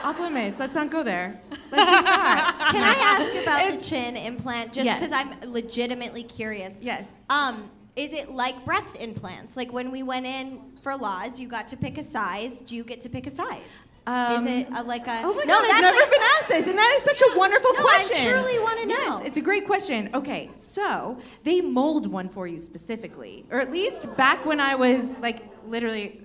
[0.05, 0.59] off limits.
[0.61, 1.41] Let's not go there.
[1.51, 2.59] Let's just not.
[2.73, 5.01] Can I ask about the chin implant just Yes.
[5.01, 6.79] because I'm legitimately curious?
[6.81, 7.15] Yes.
[7.31, 9.57] Um, is it like breast implants?
[9.57, 12.61] Like when we went in for laws, you got to pick a size.
[12.63, 13.89] Do you get to pick a size?
[14.05, 15.21] Um, is it a, like a?
[15.23, 17.23] Oh my no, God, that's I've never like- been asked this, and that is such
[17.23, 18.33] a wonderful No, I question.
[18.33, 18.95] truly wanna know.
[18.97, 20.11] Yes, it's a great question.
[20.13, 25.17] Okay, so they mold one for you specifically, or at least back when I was
[25.19, 26.21] like literally.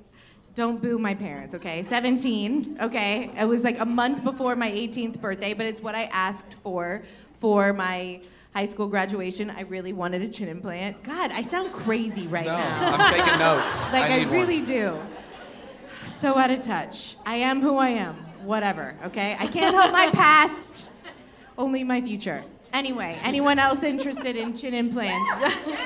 [0.58, 1.84] Don't boo my parents, okay?
[1.84, 3.30] 17, okay?
[3.40, 7.04] It was like a month before my 18th birthday, but it's what I asked for
[7.40, 8.22] for my
[8.56, 9.52] high school graduation.
[9.52, 11.04] I really wanted a chin implant.
[11.04, 12.96] God, I sound crazy right No, now.
[12.96, 13.84] I'm taking notes.
[13.94, 14.34] Like I, need one.
[14.34, 14.98] really do.
[16.14, 17.18] So out of touch.
[17.24, 18.16] I am who I am.
[18.42, 18.96] Whatever.
[19.06, 19.38] Okay.
[19.40, 20.90] I can't help my past.
[21.56, 22.44] Only my future.
[22.74, 25.56] Anyway, anyone else interested in chin implants?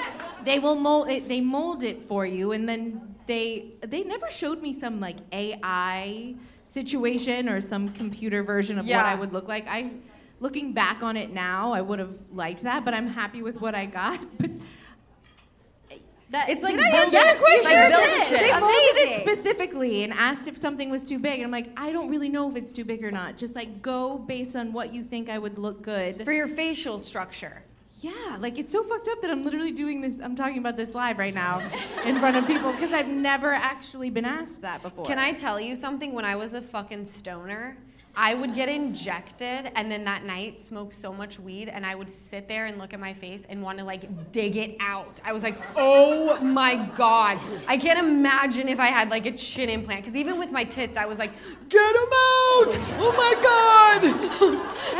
[0.43, 1.27] They will mold it.
[1.27, 6.35] They mold it for you, and then they they never showed me some like AI
[6.65, 9.67] situation or some computer version of what I would look like.
[9.67, 9.91] I,
[10.39, 13.75] looking back on it now, I would have liked that, but I'm happy with what
[13.75, 14.19] I got.
[15.89, 15.99] But
[16.31, 17.63] that, It's like I build answer a- your question?
[17.65, 21.33] like build a They molded it specifically and asked if something was too big.
[21.33, 23.35] And I'm like, I don't really know if it's too big or not.
[23.37, 26.23] Just like go based on what you think I would look good.
[26.23, 27.63] For your facial structure.
[28.01, 30.13] Yeah, like it's so fucked up that I'm literally doing this.
[30.23, 31.61] I'm talking about this live right now
[32.05, 35.05] in front of people because I've never actually been asked that before.
[35.05, 36.13] Can I tell you something?
[36.13, 37.77] When I was a fucking stoner,
[38.15, 42.09] I would get injected and then that night smoke so much weed and I would
[42.09, 45.21] sit there and look at my face and want to like dig it out.
[45.23, 47.39] I was like, oh my god.
[47.69, 50.01] I can't imagine if I had like a chin implant.
[50.01, 51.31] Because even with my tits, I was like,
[51.69, 52.77] get them out!
[52.99, 54.01] Oh my god!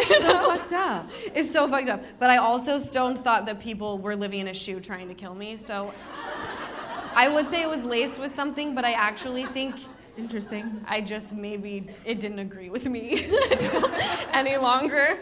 [0.07, 1.11] That's so fucked up.
[1.35, 2.03] It's so fucked up.
[2.17, 5.35] But I also stoned thought that people were living in a shoe trying to kill
[5.35, 5.57] me.
[5.57, 5.93] So
[7.13, 9.75] I would say it was laced with something, but I actually think
[10.17, 10.83] Interesting.
[10.87, 13.27] I just maybe it didn't agree with me
[14.33, 15.17] any longer.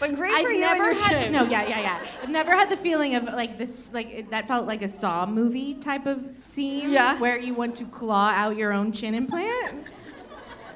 [0.00, 1.32] But great I've for you and your had chin.
[1.32, 2.06] no, yeah, yeah, yeah.
[2.22, 5.24] I've never had the feeling of like this, like it- that felt like a Saw
[5.26, 7.16] movie type of scene, Yeah.
[7.20, 9.86] where you want to claw out your own chin implant.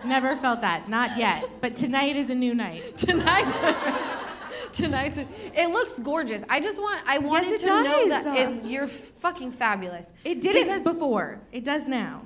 [0.05, 1.45] Never felt that, not yet.
[1.61, 2.97] But tonight is a new night.
[2.97, 3.53] Tonight.
[4.73, 5.19] Tonight's.
[5.19, 6.45] It looks gorgeous.
[6.49, 7.01] I just want.
[7.07, 10.07] I wanted it to know that it, you're fucking fabulous.
[10.25, 11.41] It didn't before.
[11.51, 12.23] It does now.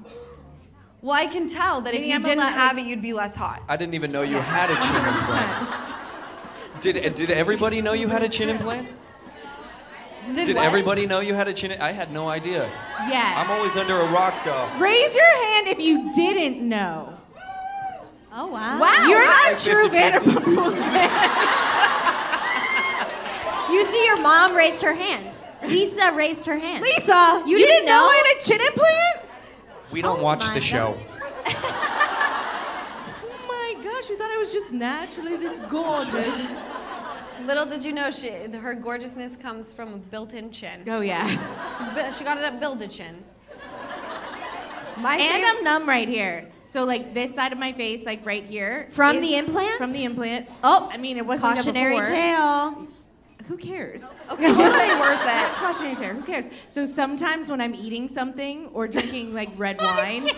[1.03, 3.13] Well, I can tell that if Meaning you I'm didn't allowed- have it, you'd be
[3.13, 3.61] less hot.
[3.69, 6.81] I didn't even know you had a chin implant.
[6.81, 8.89] Did, did everybody know you had a chin implant?
[10.33, 10.65] Did, Did what?
[10.65, 11.73] everybody know you had a chin?
[11.81, 12.71] I had no idea.
[13.09, 13.35] Yes.
[13.37, 14.69] I'm always under a rock, though.
[14.79, 17.19] Raise your hand if you didn't know.
[18.35, 18.79] Oh wow.
[18.81, 19.07] Wow.
[19.09, 19.91] You're not Like true 50-50.
[20.21, 21.49] Vanderpump Rules fan.
[23.71, 25.39] You see, your mom raised her hand.
[25.65, 26.83] Lisa raised her hand.
[26.85, 28.07] Lisa, You you, didn't didn't know know?
[28.07, 29.32] I had a chin implant?
[29.93, 30.97] We don't Oh watch my the show.
[30.99, 31.45] Oh
[33.49, 36.53] my gosh, you thought I was just naturally this gorgeous.
[37.47, 40.85] Little did you know, she, her gorgeousness comes from a built-in chin.
[40.89, 41.27] Oh yeah.
[42.11, 43.25] She got it at Build-A-Chin.
[44.99, 46.49] My And favorite- I'm numb right here.
[46.61, 48.87] So like this side of my face, like right here.
[48.91, 49.77] From is- the implant?
[49.79, 50.49] From the implant.
[50.63, 52.87] Oh, I mean, it wasn't cautionary tale.
[53.49, 54.03] Who cares?
[54.31, 55.47] Okay, totally worth it.
[55.55, 56.15] cautionary tale.
[56.15, 56.47] Who cares?
[56.69, 60.29] So sometimes when I'm eating something or drinking like red wine,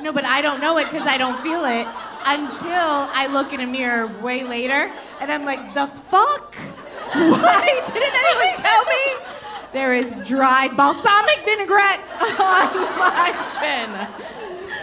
[0.00, 1.86] no, but I don't know it because I don't feel it
[2.26, 4.90] until I look in a mirror way later,
[5.20, 6.54] and I'm like, the fuck?
[7.12, 9.24] Why didn't anyone tell me?
[9.72, 12.00] There is dried balsamic vinaigrette
[12.40, 13.90] on my chin.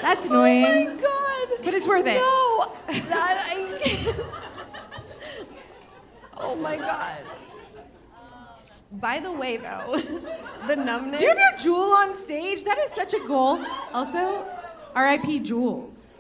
[0.02, 0.66] That's annoying.
[0.66, 1.66] Oh my god.
[1.66, 2.16] But it's worth it.
[2.16, 4.52] No, that I.
[6.38, 7.20] oh my god.
[8.92, 9.98] By the way, though,
[10.68, 11.20] the numbness.
[11.20, 12.64] Do you have your Juul on stage?
[12.64, 13.64] That is such a goal.
[13.94, 14.46] Also,
[14.96, 15.42] R.I.P.
[15.42, 16.20] Juuls.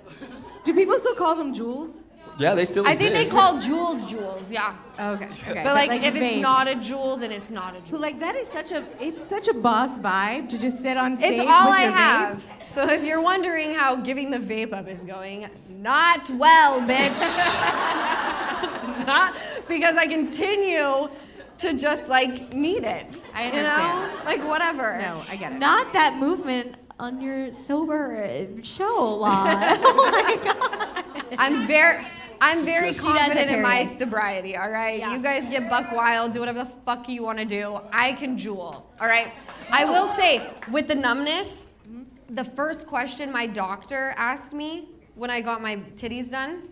[0.63, 2.01] Do people still call them Juuls?
[2.37, 4.51] Yeah, they still I think they call Juuls Juuls.
[4.51, 4.75] Yeah.
[4.99, 5.29] Okay.
[5.49, 5.63] okay.
[5.63, 6.21] But like, if vape.
[6.21, 7.99] it's not a Juul, then it's not a But Juul.
[8.01, 11.33] like that is such a it's such a boss vibe to just sit on stage
[11.33, 12.43] It's all with I your have.
[12.43, 12.65] vape.
[12.65, 17.21] So if you're wondering how giving the vape up is going, not well, bitch.
[19.07, 19.35] not
[19.67, 21.09] because I continue
[21.57, 23.31] to just like need it.
[23.33, 23.67] I You understand.
[23.67, 24.25] know?
[24.25, 24.97] Like whatever.
[24.97, 25.59] No, I get it.
[25.59, 29.47] Not that movement on your sober show a lot.
[29.81, 31.35] oh my god.
[31.37, 32.05] I'm very
[32.41, 34.99] I'm very She confident in my sobriety, all right?
[34.99, 35.15] Yeah.
[35.15, 37.79] You guys get buck wild, do whatever the fuck you want to do.
[37.91, 39.31] I can Juul, all right?
[39.71, 42.35] I will say, with the numbness, mm-hmm.
[42.35, 46.69] the first question my doctor asked me when I got my titties done.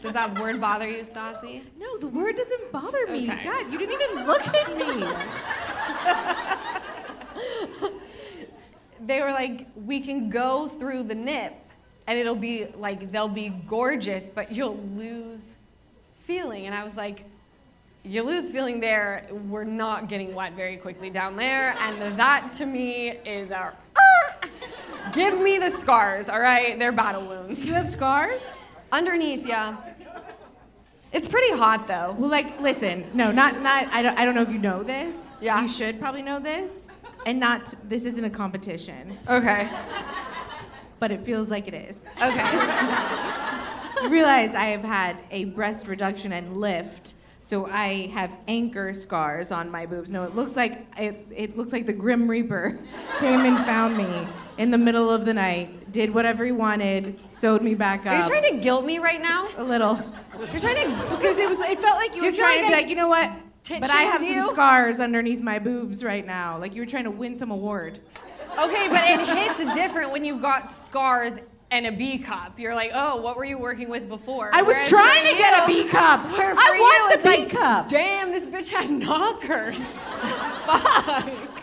[0.00, 1.62] Does that word bother you, Stassi?
[1.78, 3.30] No, the word doesn't bother me.
[3.30, 3.44] Okay.
[3.44, 5.04] God, you didn't even look at me.
[9.06, 11.54] They were like, we can go through the nip
[12.06, 15.40] and it'll be like, they'll be gorgeous, but you'll lose
[16.20, 16.66] feeling.
[16.66, 17.24] And I was like,
[18.02, 19.26] you lose feeling there.
[19.48, 21.74] We're not getting wet very quickly down there.
[21.80, 23.74] And that to me is our.
[23.96, 24.48] Ah,
[25.12, 26.78] give me the scars, all right?
[26.78, 27.58] They're battle wounds.
[27.58, 28.58] Do you have scars?
[28.94, 29.76] Underneath, yeah.
[31.12, 32.14] It's pretty hot though.
[32.16, 33.88] Well, like, listen, no, not not.
[33.88, 34.16] I don't.
[34.16, 35.36] I don't know if you know this.
[35.40, 35.60] Yeah.
[35.60, 36.90] You should probably know this,
[37.26, 37.74] and not.
[37.82, 39.68] This isn't a competition, Okay.
[41.00, 42.06] but it feels like it is.
[42.22, 42.60] Okay.
[44.02, 49.50] You realize I have had a breast reduction and lift, so I have anchor scars
[49.50, 50.10] on my boobs.
[50.10, 52.78] No, it looks like it, it looks like the Grim Reaper
[53.20, 54.26] came and found me
[54.58, 58.12] in the middle of the night, did whatever he wanted, sewed me back up.
[58.12, 59.48] Are you trying to guilt me right now?
[59.56, 59.96] a little
[60.38, 61.16] You're trying to.
[61.16, 61.60] because it was.
[61.60, 63.08] It felt like you Do were feel trying like to be I like, you know
[63.08, 63.30] what?
[63.68, 64.48] But I have shamed some you?
[64.54, 66.58] scars underneath my boobs right now.
[66.58, 67.98] Like you were trying to win some award.
[68.58, 71.38] Okay, but it hits different when you've got scars
[71.70, 72.58] and a B cup.
[72.58, 74.50] You're like, oh, what were you working with before?
[74.52, 76.20] I was Whereas trying to get a B cup.
[76.24, 77.88] I you, want the B like, cup.
[77.88, 79.80] Damn, this bitch had knockers.
[80.66, 81.53] Fuck.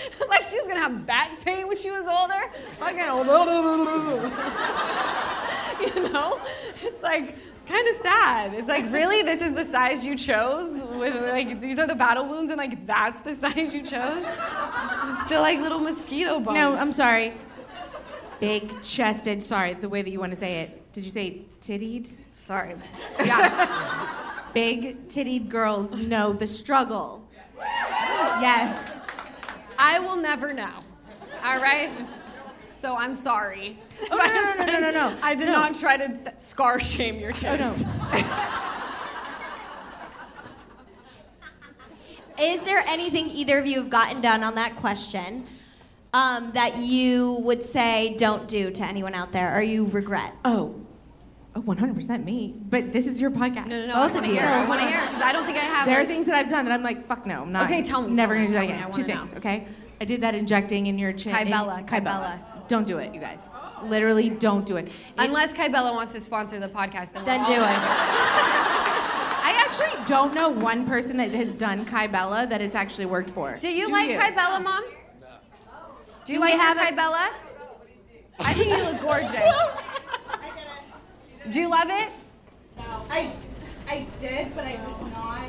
[0.28, 2.50] like she was gonna have back pain when she was older.
[2.78, 3.26] Fucking old.
[5.80, 6.40] you know?
[6.82, 8.54] It's like kind of sad.
[8.54, 9.22] It's like, really?
[9.22, 10.82] This is the size you chose?
[10.94, 14.24] With like these are the battle wounds and like that's the size you chose?
[14.24, 16.58] It's still like little mosquito bumps.
[16.58, 17.34] No, I'm sorry.
[18.40, 19.42] Big chested.
[19.42, 20.92] Sorry, the way that you want to say it.
[20.92, 22.08] Did you say tittied?
[22.34, 22.74] sorry.
[23.24, 24.48] Yeah.
[24.52, 27.26] Big tittied girls know the struggle.
[27.58, 29.01] Yes.
[29.84, 30.70] I will never know.
[31.42, 31.90] All right?
[32.80, 33.78] So I'm sorry.
[34.10, 35.16] Oh, no, no, no, no, no, no.
[35.22, 35.52] I did No.
[35.54, 37.44] not try to scar shame your tits.
[37.44, 37.74] Oh no.
[42.44, 45.46] Is there anything either of you have gotten done on that question
[46.12, 50.32] um, that you would say don't do to anyone out there or you regret?
[50.44, 50.74] Oh.
[51.54, 52.54] Oh, 100% me.
[52.70, 53.66] But this is your podcast.
[53.68, 53.92] No, no, no.
[53.94, 54.38] Both I of want to you.
[54.40, 54.48] hear.
[54.48, 55.86] I want to hear because I don't think I have.
[55.86, 57.64] There are things that I've done that I'm like, fuck no, I'm not.
[57.66, 58.90] Okay, tell me, Never gonna do that tell me, I again.
[58.92, 59.66] Two wanna things, okay?
[60.00, 61.34] I did that injecting in your chin.
[61.36, 62.40] in- Kybella, Kybella.
[62.68, 63.38] Don't do it, you guys.
[63.82, 64.86] Literally, don't do it.
[64.86, 67.58] It- Unless Kybella wants to sponsor the podcast, then, Then do it.
[69.44, 73.58] I actually don't know one person that has done Kybella that it's actually worked for.
[73.60, 74.18] Do you Do like you?
[74.18, 74.84] Kybella, mom?
[76.24, 77.28] Do you Do like we have have a- Kybella?
[78.40, 79.32] I think you look gorgeous.
[81.50, 82.08] Do you love it?
[82.76, 82.84] No.
[83.10, 83.32] I,
[83.88, 85.42] I did, but I would not.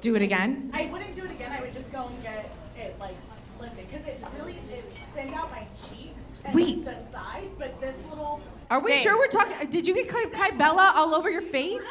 [0.00, 0.70] Do it again.
[0.72, 1.52] I wouldn't do it again.
[1.52, 3.14] I would just go and get it like
[3.60, 6.84] lifted because it really it thinned out my cheeks and Wait.
[6.84, 7.48] the side.
[7.58, 8.40] But this little.
[8.70, 9.02] Are we Stay.
[9.02, 9.68] sure we're talking?
[9.68, 11.82] Did you get Ky- Kybella all over your face?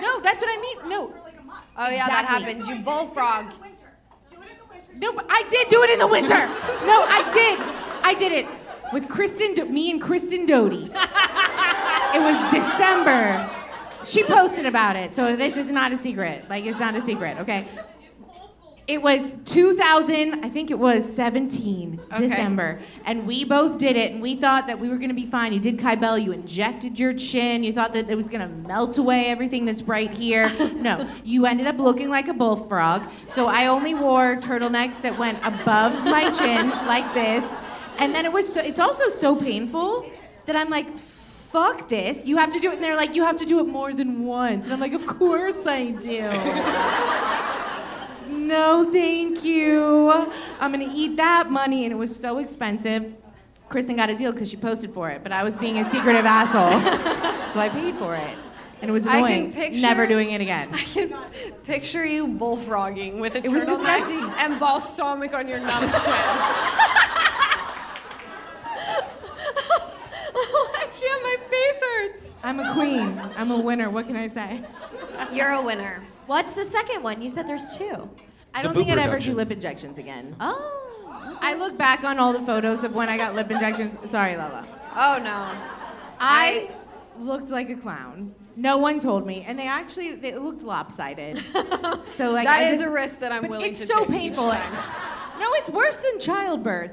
[0.00, 0.88] No, that's what I mean.
[0.88, 1.08] No.
[1.08, 1.64] For like a month.
[1.76, 2.44] Oh yeah, that Exactly.
[2.46, 2.68] happens.
[2.68, 3.46] You bullfrog.
[3.50, 3.88] Do it in the winter.
[4.30, 4.92] Do it in the winter.
[4.98, 6.38] No, but I did do it in the winter.
[6.86, 7.60] No, I did.
[8.04, 8.46] I did it
[8.92, 10.90] with Kristen, Do- me and Kristen Doute.
[12.14, 13.50] It was December.
[14.04, 16.48] She posted about it, so this is not a secret.
[16.48, 17.66] Like it's not a secret, okay?
[18.86, 22.16] It was 2000, I think it was 17, Okay.
[22.26, 25.52] December, and we both did it, and we thought that we were gonna be fine.
[25.52, 29.26] You did Kybella, you injected your chin, you thought that it was gonna melt away
[29.26, 30.50] everything that's right here.
[30.80, 33.02] No, you ended up looking like a bullfrog.
[33.28, 37.44] So I only wore turtlenecks that went above my chin like this,
[38.00, 40.10] and then it was so, it's also so painful
[40.46, 40.88] that I'm like,
[41.50, 42.24] fuck this.
[42.26, 44.24] You have to do it, and they're like, you have to do it more than
[44.24, 46.30] once, and I'm like, of course I do.
[48.30, 50.10] No, thank you.
[50.60, 53.14] I'm gonna eat that money, and it was so expensive.
[53.68, 56.24] Kristen got a deal because she posted for it, but I was being a secretive
[56.24, 56.70] asshole,
[57.52, 58.28] so I paid for it,
[58.82, 59.52] and it was I can annoying.
[59.52, 60.68] picture- Never doing it again.
[60.72, 61.12] I can
[61.64, 65.90] picture you bullfrogging with a It was turtleneck and balsamic on your numb chin.
[70.34, 71.22] oh, I can't.
[71.22, 72.29] My face hurts.
[72.42, 73.20] I'm a queen.
[73.36, 73.90] I'm a winner.
[73.90, 74.62] What can I say?
[75.32, 76.02] You're a winner.
[76.26, 77.20] What's the second one?
[77.20, 78.08] You said there's two.
[78.54, 79.32] I The don't think boob I'd ever reduction.
[79.32, 80.34] do lip injections again.
[80.40, 80.76] Oh.
[81.42, 83.96] I look back on all the photos of when I got lip injections.
[84.10, 84.66] Sorry, Lala.
[84.96, 85.52] Oh no.
[86.18, 86.70] I
[87.18, 88.34] looked like a clown.
[88.56, 91.38] No one told me, and they actually they looked lopsided.
[92.14, 94.00] So like That I is just- a risk that I'm but willing it's to so
[94.00, 94.50] take each painful.
[94.50, 94.72] time.
[95.38, 96.90] No, it's worse than childbirth.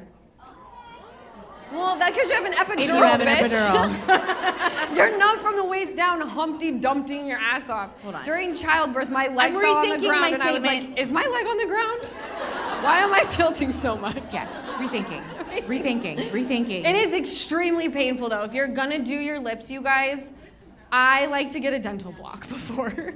[1.72, 3.50] Well, that's because you have an epidural, If you have an bitch.
[4.08, 4.96] epidural.
[4.96, 7.90] You're numb from the waist down, Humpty Dumptying your ass off.
[8.04, 8.24] Hold on.
[8.24, 11.00] During childbirth, my leg I'm fell on the ground, my and I was like, statement.
[11.00, 12.06] "Is my leg on the ground?
[12.84, 15.22] Why am I tilting so much?" Yeah, rethinking,
[15.68, 16.86] rethinking, rethinking.
[16.86, 18.44] It is extremely painful though.
[18.44, 20.32] If you're gonna do your lips, you guys,
[20.92, 23.14] I like to get a dental block before.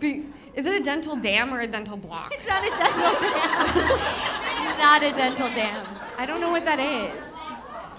[0.00, 2.32] Be, is it a dental dam or a dental block?
[2.34, 4.78] It's not a dental dam.
[4.78, 5.86] not a dental dam.
[6.18, 7.33] I don't know what that is.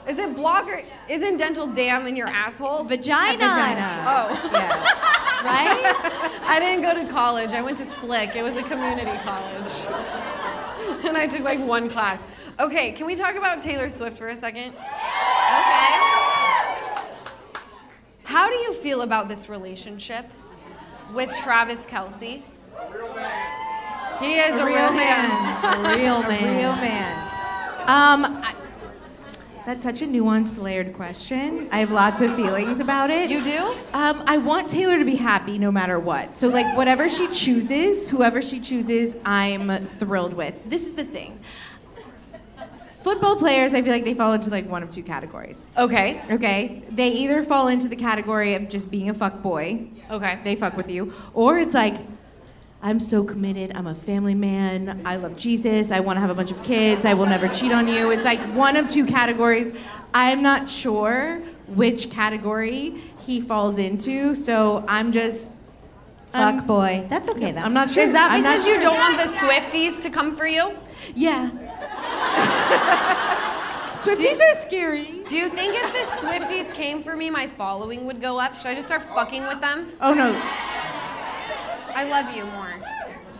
[0.08, 2.84] Is it block or isn't dental dam in your asshole?
[2.84, 3.38] Vagina.
[3.38, 4.04] Vagina.
[4.06, 4.50] Oh.
[4.54, 4.70] Yeah.
[5.44, 6.42] Right?
[6.48, 7.52] I didn't go to college.
[7.52, 8.36] I went to Slick.
[8.36, 9.86] It was a community college.
[11.06, 12.26] and I took like one class.
[12.60, 14.70] Okay, can we talk about Taylor Swift for a second?
[14.70, 15.96] Okay.
[18.24, 20.26] How do you feel about this relationship
[21.14, 22.42] with Travis Kelce?
[24.20, 25.86] He is a, real, man.
[25.86, 26.44] A real man.
[26.44, 27.22] A Real man.
[27.88, 28.55] Um, I,
[29.66, 31.68] that's such a nuanced, layered question.
[31.72, 33.30] I have lots of feelings about it.
[33.30, 33.76] You do?
[33.94, 36.34] Um, I want Taylor to be happy no matter what.
[36.36, 40.54] So, like, whatever she chooses, whoever she chooses, I'm thrilled with.
[40.66, 41.40] This is the thing.
[43.02, 45.72] Football players, I feel like they fall into like one of two categories.
[45.78, 46.22] Okay.
[46.32, 50.40] Okay, they either fall into the category of just being a fuck boy, Okay.
[50.44, 51.98] they fuck with you, or it's like,
[52.86, 56.36] I'm so committed, I'm a family man, I love Jesus, I want to have a
[56.36, 58.12] bunch of kids, I will never cheat on you.
[58.12, 59.74] It's like one of two categories.
[60.14, 65.50] I'm not sure which category he falls into, so I'm just.
[66.32, 67.08] I'm- Fuck boy.
[67.10, 67.62] That's okay though.
[67.62, 68.04] I'm not sure.
[68.04, 68.82] Is that I'm because you sure.
[68.84, 70.72] don't want the Swifties to come for you?
[71.16, 71.50] Yeah.
[73.96, 75.24] Swifties are scary.
[75.28, 78.56] Do you think if the Swifties came for me, my following would go up?
[78.56, 79.92] Should I just start fucking with them?
[80.00, 80.40] Oh no.
[81.96, 82.74] I love you more.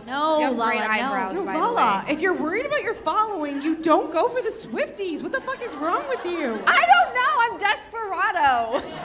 [0.06, 0.86] no, You have Lala, great no.
[0.90, 1.34] eyebrows.
[1.34, 2.12] No, by the Lala, way.
[2.12, 5.22] if you're worried about your following, you don't go for the Swifties.
[5.22, 6.58] What the fuck is wrong with you?
[6.66, 7.32] I don't know.
[7.44, 8.82] I'm desperado.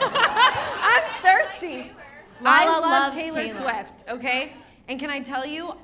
[0.82, 1.92] I'm thirsty.
[2.44, 3.60] I love loves Taylor, Taylor.
[3.60, 4.52] Swift, okay?
[4.88, 5.74] And can I tell you,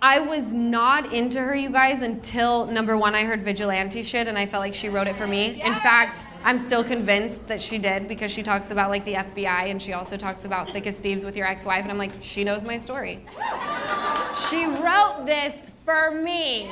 [0.00, 4.38] I was not into her, you guys, until number one, I heard vigilante shit, and
[4.38, 5.60] I felt like she wrote it for me.
[5.62, 9.70] In fact, I'm still convinced that she did because she talks about like the FBI,
[9.70, 12.64] and she also talks about Thickest thieves with your ex-wife, and I'm like, she knows
[12.64, 13.24] my story.
[14.50, 16.70] She wrote this for me.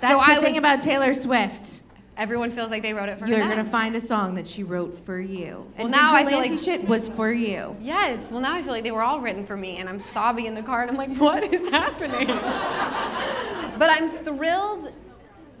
[0.00, 1.82] That's so the I thing was, about Taylor Swift.
[2.16, 3.50] Everyone feels like they wrote it for You're them.
[3.50, 5.70] gonna find a song that she wrote for you.
[5.76, 7.76] And now I feel like- shit was for you.
[7.80, 8.32] Yes.
[8.32, 10.54] Well, now I feel like they were all written for me, and I'm sobbing in
[10.54, 12.26] the car, and I'm like, what is happening?
[13.78, 14.90] but I'm thrilled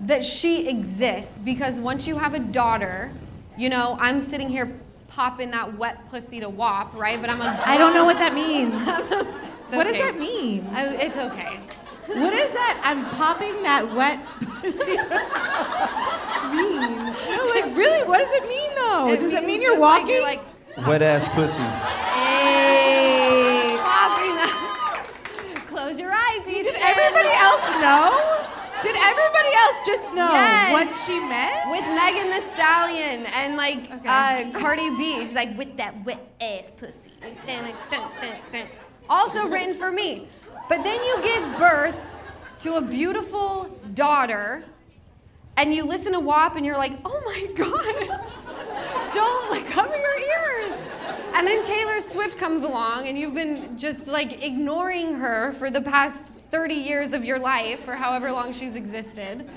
[0.00, 3.10] that she exists because once you have a daughter,
[3.56, 4.78] you know, I'm sitting here
[5.08, 7.20] popping that wet pussy to WAP, right?
[7.20, 7.62] But I'm a.
[7.64, 8.74] I don't know what that means.
[9.66, 10.64] It's What does that mean?
[10.72, 11.58] I, it's okay.
[12.06, 12.80] What is that?
[12.84, 14.24] I'm popping that wet.
[14.62, 14.78] pussy.
[16.54, 16.98] mean?
[17.34, 18.06] No, like really?
[18.06, 19.08] What does it mean though?
[19.08, 20.14] It does it mean you're just like walking?
[20.14, 20.40] You're like,
[20.86, 21.62] Wet ass pussy.
[22.14, 23.76] hey.
[23.82, 25.08] popping that.
[25.66, 28.35] Close your eyes, Did everybody else know?
[28.86, 30.72] Did everybody else just know Yes.
[30.72, 31.70] what she meant?
[31.70, 34.08] With Megan Thee Stallion and like Okay.
[34.08, 35.18] uh, Cardi B.
[35.20, 36.94] She's like, with that wet ass pussy.
[39.08, 40.28] Also written for me.
[40.68, 41.98] But then you give birth
[42.60, 43.64] to a beautiful
[43.94, 44.64] daughter
[45.56, 48.20] and you listen to WAP and you're like, oh my God.
[49.12, 50.72] Don't like cover your ears.
[51.34, 55.80] And then Taylor Swift comes along and you've been just like ignoring her for the
[55.80, 59.48] past 30 years of your life or however long she's existed.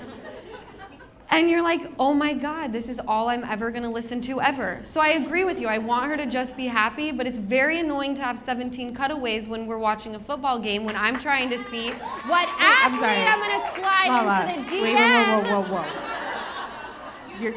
[1.32, 4.80] And you're like, oh my God, this is all I'm ever gonna listen to ever.
[4.82, 5.68] So I agree with you.
[5.68, 9.46] I want her to just be happy, but it's very annoying to have 17 cutaways
[9.46, 11.90] when we're watching a football game when I'm trying to see
[12.26, 13.16] what I'm sorry.
[13.18, 14.82] I'm, gonna slide Lala, into the DM.
[14.82, 17.40] wait, whoa, whoa, whoa, whoa, whoa.
[17.40, 17.54] You're.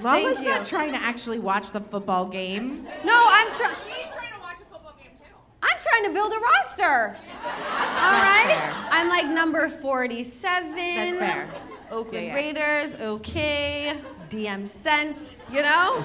[0.00, 2.86] Lala's not trying to actually watch the football game.
[3.04, 3.74] No, I'm trying.
[3.86, 5.32] She's trying to watch a football game too.
[5.62, 7.16] I'm trying to build a roster.
[7.44, 8.88] All right.
[8.90, 10.74] I'm like number 47.
[10.74, 11.48] That's fair.
[11.90, 12.34] Oakland Yeah, yeah.
[12.34, 13.94] Raiders, okay.
[14.28, 16.04] DM sent, you know?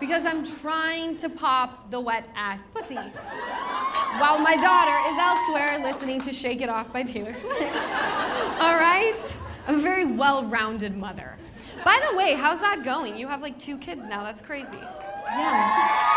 [0.00, 2.94] Because I'm trying to pop the wet ass pussy.
[2.94, 7.60] While my daughter is elsewhere listening to Shake It Off by Taylor Swift.
[7.60, 9.36] All right?
[9.66, 11.36] I'm a very well rounded mother.
[11.84, 13.16] By the way, how's that going?
[13.16, 14.22] You have like two kids now.
[14.22, 14.78] That's crazy.
[15.26, 16.08] Yeah.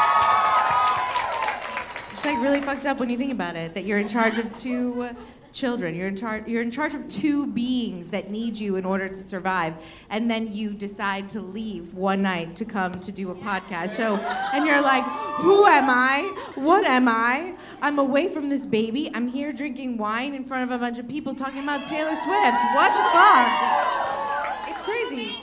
[2.22, 4.54] It's like really fucked up when you think about it that you're in charge of
[4.54, 5.10] two
[5.52, 5.96] children.
[5.96, 9.16] You're in charge you're in charge of two beings that need you in order to
[9.16, 9.74] survive.
[10.08, 14.18] And then you decide to leave one night to come to do a podcast show
[14.54, 15.04] and you're like,
[15.42, 16.32] "Who am I?
[16.54, 17.56] What am I?
[17.82, 19.10] I'm away from this baby.
[19.16, 22.60] I'm here drinking wine in front of a bunch of people talking about Taylor Swift.
[22.76, 25.38] What the fuck?" It's crazy.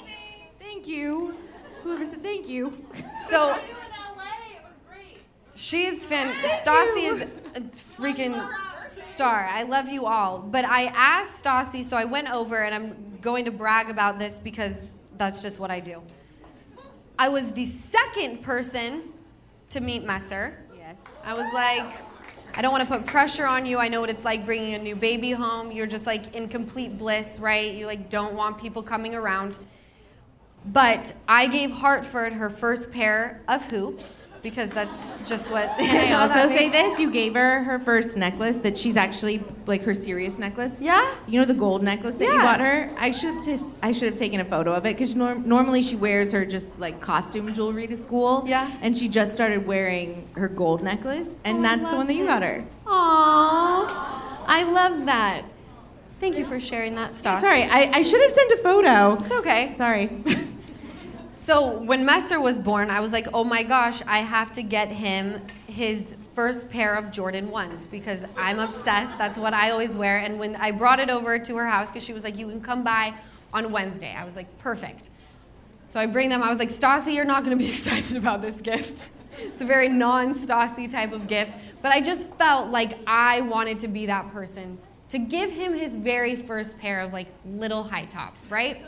[0.60, 1.34] Thank you.
[1.82, 2.86] Whoever said thank you.
[3.28, 3.58] So
[5.58, 6.28] she's fan.
[6.62, 8.48] Stassi is a freaking
[8.88, 9.46] star.
[9.50, 10.38] I love you all.
[10.38, 14.38] But I asked Stassi, so I went over and I'm going to brag about this
[14.38, 16.00] because that's just what I do.
[17.18, 19.12] I was the second person
[19.70, 20.56] to meet Messer.
[20.76, 20.96] Yes.
[21.24, 21.92] I was like,
[22.54, 23.78] I don't want to put pressure on you.
[23.78, 25.72] I know what it's like bringing a new baby home.
[25.72, 27.74] You're just like in complete bliss, right?
[27.74, 29.58] You like don't want people coming around.
[30.66, 35.68] But I gave Hartford her first pair of hoops because that's just what.
[35.78, 36.98] Can I also say this?
[36.98, 40.80] You gave her her first necklace that she's actually like her serious necklace.
[40.80, 41.14] Yeah?
[41.26, 42.90] You know the gold necklace that you bought her?
[42.96, 45.96] I should just I should have taken a photo of it because norm- normally she
[45.96, 48.44] wears her just like costume jewelry to school.
[48.46, 48.70] Yeah.
[48.80, 52.26] And she just started wearing her gold necklace, and Oh, that's the one that you
[52.26, 52.64] got her.
[52.86, 55.42] Aw, I love that.
[56.20, 57.40] Thank you for sharing that, Stas.
[57.40, 59.14] Sorry, I, I should have sent a photo.
[59.22, 59.74] It's okay.
[59.76, 60.10] Sorry.
[61.48, 64.88] So when Messer was born, I was like, oh my gosh, I have to get
[64.88, 69.16] him his first pair of Jordan 1s because I'm obsessed.
[69.16, 70.18] That's what I always wear.
[70.18, 72.60] And when I brought it over to her house, because she was like, you can
[72.60, 73.14] come by
[73.54, 75.08] on Wednesday, I was like, perfect.
[75.86, 76.42] So I bring them.
[76.42, 79.08] I was like, Stassi, you're not going to be excited about this gift.
[79.38, 81.54] It's a very non Stassi type of gift.
[81.80, 84.76] But I just felt like I wanted to be that person
[85.08, 88.84] to give him his very first pair of like little high tops, right?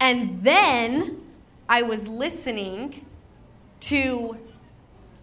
[0.00, 1.20] And then
[1.68, 3.04] I was listening
[3.80, 4.36] to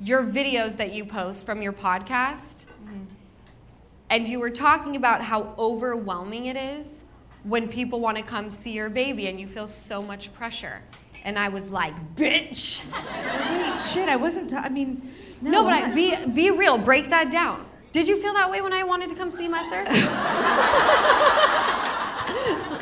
[0.01, 2.65] your videos that you post from your podcast.
[2.65, 3.03] Mm-hmm.
[4.09, 7.05] And you were talking about how overwhelming it is
[7.43, 10.81] when people want to come see your baby and you feel so much pressure.
[11.23, 12.83] And I was like, bitch.
[12.91, 14.49] Wait, shit, I wasn't.
[14.49, 15.11] ta- I mean,
[15.41, 15.51] no.
[15.51, 17.65] No, but I, be, be real, break that down.
[17.91, 19.85] Did you feel that way when I wanted to come see Messer?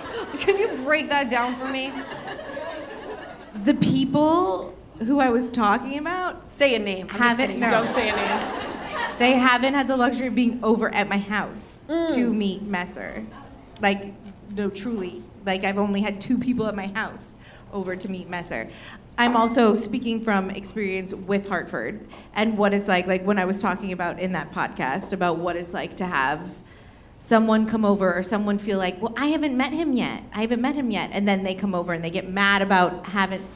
[0.43, 1.91] Can you break that down for me?
[3.63, 7.07] the people who I was talking about Say a name.
[7.11, 7.59] I'm just Haven't- kidding.
[7.61, 7.69] no.
[7.69, 8.41] Don't say a name.
[9.19, 12.13] They haven't had the luxury of being over at my house Mm.
[12.15, 13.23] to meet Messer.
[13.81, 14.13] Like,
[14.55, 15.21] no, truly.
[15.45, 17.35] Like, I've only had two people at my house
[17.71, 18.69] over to meet Messer.
[19.17, 22.01] I'm also speaking from experience with Hartford
[22.35, 25.55] and what it's like, like when I was talking about in that podcast about what
[25.55, 26.49] it's like to have
[27.23, 30.23] someone come over or someone feel like, well, I haven't met him yet.
[30.33, 31.09] I haven't met him yet.
[31.13, 33.47] And then they come over and they get mad about having.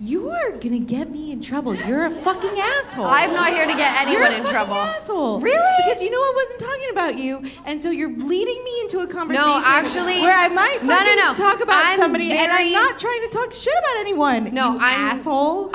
[0.00, 1.76] You are gonna get me in trouble.
[1.76, 3.04] You're a fucking asshole.
[3.06, 4.74] I'm not here to get anyone You're a in fucking trouble.
[4.74, 5.38] Asshole.
[5.40, 5.76] Really?
[5.76, 9.06] Because you know I wasn't talking about you, and so you're leading me into a
[9.06, 9.48] conversation.
[9.48, 11.34] No, actually- where I might No, no, no.
[11.34, 14.52] talk about I'm somebody, and I'm not trying to talk shit about anyone.
[14.52, 15.70] No, you I'm- asshole.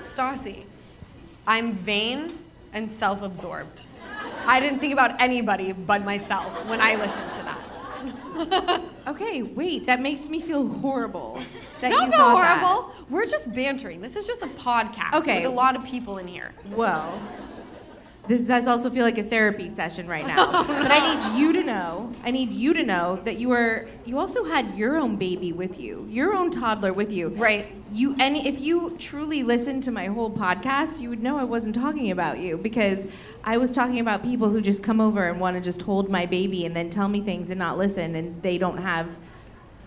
[0.00, 0.64] Stassi,
[1.46, 2.32] I'm vain
[2.72, 3.86] and self absorbed.
[4.46, 8.82] I didn't think about anybody but myself when I listened to that.
[9.08, 9.86] okay, wait.
[9.86, 11.40] That makes me feel horrible.
[11.80, 12.58] That Don't feel thought that.
[12.58, 12.94] horrible.
[13.10, 14.00] We're just bantering.
[14.00, 15.38] This is just a podcast Okay.
[15.42, 16.52] with a lot of people in here.
[16.72, 17.20] Well,
[18.28, 20.64] this does also feel like a therapy session right now.
[20.86, 24.18] But I need you to know, I need you to know that you were you
[24.18, 27.28] also had your own baby with you, your own toddler with you.
[27.28, 27.72] Right.
[27.90, 31.74] You and if you truly listened to my whole podcast, you would know I wasn't
[31.74, 33.06] talking about you because
[33.44, 36.26] I was talking about people who just come over and want to just hold my
[36.26, 39.18] baby and then tell me things and not listen and they don't have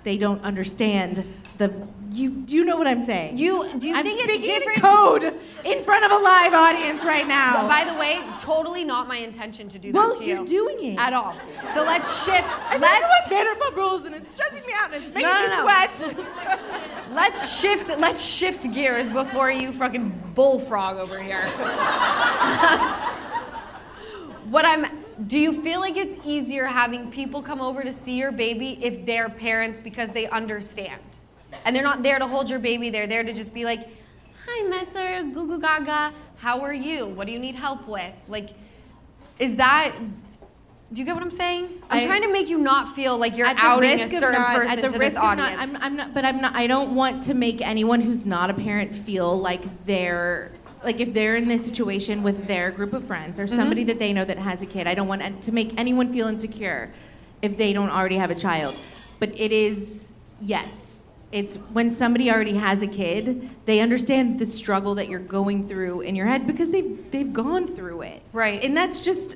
[0.09, 1.23] they don't understand
[1.59, 1.71] the
[2.11, 3.37] you you know what I'm saying.
[3.37, 4.77] You do you I'm think it's different?
[4.77, 5.23] in code
[5.63, 7.67] in front of a live audience right now.
[7.67, 10.33] By the way, totally not my intention to do that Well, to you.
[10.37, 10.97] Well, you're doing it.
[10.99, 11.35] At all.
[11.75, 12.47] So let's shift.
[12.71, 15.57] I'm let's Vanderpump Rules and it's stressing me out and it's making No, me no,
[15.57, 15.65] no.
[15.67, 17.11] sweat.
[17.11, 21.45] let's shift let's shift gears before you fucking bullfrog over here.
[24.49, 28.31] what I'm do you feel like it's easier having people come over to see your
[28.31, 31.01] baby if they're parents because they understand?
[31.65, 33.87] And they're not there to hold your baby, they're there to just be like,
[34.47, 37.05] Hi, Messer, goo goo gaga, how are you?
[37.05, 38.15] What do you need help with?
[38.27, 38.49] Like,
[39.37, 39.93] is that
[40.91, 41.69] do you get what I'm saying?
[41.89, 44.71] I'm I- trying to make you not feel like you're outing a certain not- person
[44.71, 45.75] at the to risk this of not- audience.
[45.75, 46.55] I'm, I'm not, but I'm not.
[46.55, 50.51] I don't want to make anyone who's not a parent feel like they're
[50.83, 53.89] like if they're in this situation with their group of friends or somebody mm-hmm.
[53.89, 54.87] that they know that has a kid.
[54.87, 56.91] I don't want to make anyone feel insecure
[57.41, 58.75] if they don't already have a child.
[59.19, 61.03] But it is yes.
[61.31, 66.01] It's when somebody already has a kid, they understand the struggle that you're going through
[66.01, 68.21] in your head because they've they've gone through it.
[68.33, 68.63] Right.
[68.63, 69.35] And that's just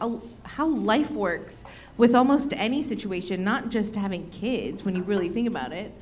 [0.00, 1.64] a, how life works
[1.96, 5.92] with almost any situation, not just having kids when you really think about it.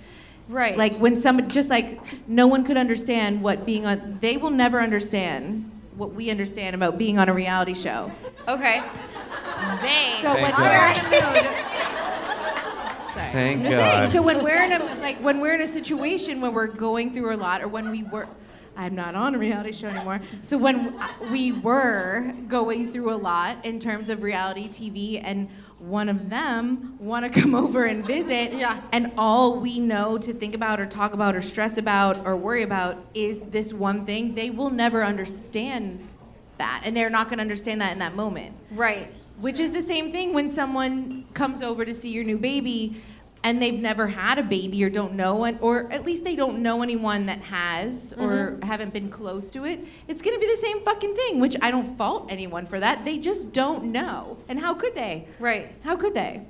[0.49, 0.77] Right.
[0.77, 4.81] Like when somebody, just like no one could understand what being on, they will never
[4.81, 8.11] understand what we understand about being on a reality show.
[8.49, 8.83] Okay.
[9.81, 10.19] They.
[10.21, 10.99] So when Thank we're God.
[10.99, 11.57] in a mood,
[13.33, 16.41] Thank I'm just saying, so when we're in a like when we're in a situation
[16.41, 18.29] when we're going through a lot, or when we were,
[18.77, 20.21] I'm not on a reality show anymore.
[20.45, 25.49] So when uh, we were going through a lot in terms of reality TV, and
[25.83, 28.81] one of them want to come over and visit, Yeah.
[28.93, 32.63] and all we know to think about or talk about or stress about or worry
[32.63, 36.09] about is this one thing, they will never understand
[36.59, 38.55] that, and they're not going to understand that in that moment.
[38.71, 39.13] Right.
[39.41, 43.03] Which is the same thing when someone comes over to see your new baby
[43.45, 46.61] and they've never had a baby or don't know, an, or at least they don't
[46.61, 48.63] know anyone that has or mm-hmm.
[48.63, 49.85] haven't been close to it.
[50.07, 53.05] It's gonna be the same fucking thing, which I don't fault anyone for that.
[53.05, 54.39] They just don't know.
[54.49, 55.27] And how could they?
[55.41, 55.73] Right.
[55.83, 56.43] How could they?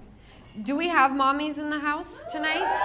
[0.63, 2.77] Do we have mommies in the house tonight?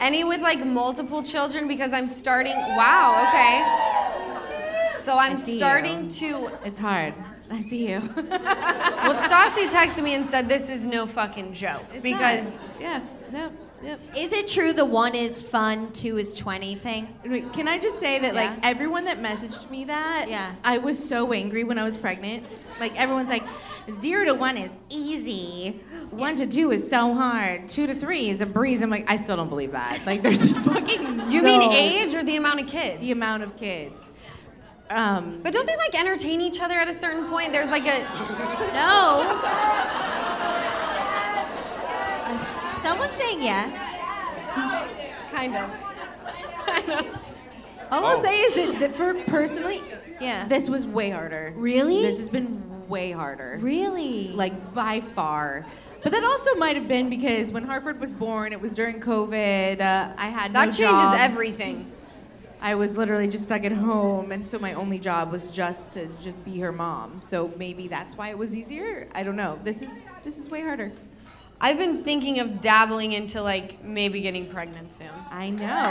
[0.00, 1.66] Any with like multiple children?
[1.66, 2.56] Because I'm starting.
[2.56, 5.02] Wow, okay.
[5.02, 5.58] So I'm see you.
[5.58, 6.50] starting to.
[6.64, 7.14] It's hard.
[7.50, 8.00] I see you.
[9.04, 11.82] Well, Stassi texted me and said this is no fucking joke.
[12.02, 12.58] because.
[12.80, 14.00] yeah, no, yep.
[14.16, 17.14] Is it true the one is fun, two is 20 thing?
[17.26, 20.54] Wait, Can I just say that, like, everyone that messaged me that, Yeah.
[20.64, 22.46] I was so angry when I was pregnant.
[22.80, 23.44] Like, everyone's like,
[24.00, 25.80] zero to one is easy.
[26.10, 27.68] One to two is so hard.
[27.68, 28.80] Two to three is a breeze.
[28.80, 30.00] I'm like, I still don't believe that.
[30.06, 31.30] Like, there's fucking.
[31.30, 33.00] You mean age or the amount of kids?
[33.02, 34.10] The amount of kids.
[34.90, 37.52] Um, But don't they like entertain each other at a certain point?
[37.52, 38.00] There's like a.
[38.74, 39.22] No.
[42.82, 43.72] Someone's saying yes.
[45.32, 45.70] Kind of.
[47.90, 49.80] all I'll say is that, that for personally,
[50.20, 50.46] Yeah.
[50.48, 51.52] this was way harder.
[51.56, 52.02] Really?
[52.02, 53.58] This has been way harder.
[53.62, 54.28] Really?
[54.34, 55.64] like by far.
[56.02, 59.80] But that also might have been because when Hartford was born, it was during COVID.
[59.80, 61.18] Uh, I had no That changes jobs.
[61.18, 61.90] everything.
[62.64, 66.06] I was literally just stuck at home, and so my only job was just to
[66.22, 67.20] just be her mom.
[67.20, 69.06] So maybe that's why it was easier.
[69.12, 69.58] I don't know.
[69.62, 70.90] This is this is way harder.
[71.60, 75.10] I've been thinking of dabbling into like maybe getting pregnant soon.
[75.30, 75.84] I know.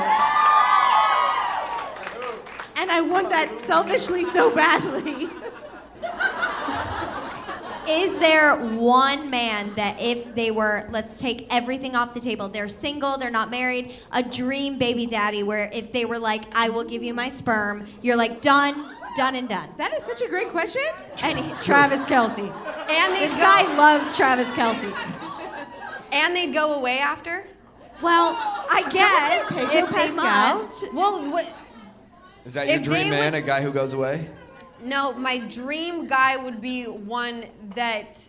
[2.76, 5.30] And I want that selfishly so badly.
[7.88, 12.70] Is there one man that if they were, let's take everything off the table, they're
[12.70, 16.86] single, they're not married, a dream baby daddy where if they were like, I will
[16.86, 19.70] give you my sperm, you're like, done, Done and done.
[19.78, 20.82] That is such a great question.
[21.22, 22.40] And he- Travis Kelce.
[22.90, 24.92] And they'd this go, guy loves Travis Kelce.
[26.12, 27.46] and they'd go away after.
[28.02, 28.30] Well,
[28.72, 30.16] I guess Pedro if they Pascal?
[30.58, 30.94] must.
[30.96, 31.48] Well, what?
[32.44, 34.28] Is that your If dream man, would- a guy who goes away?
[34.84, 38.20] No, my dream guy would be one that,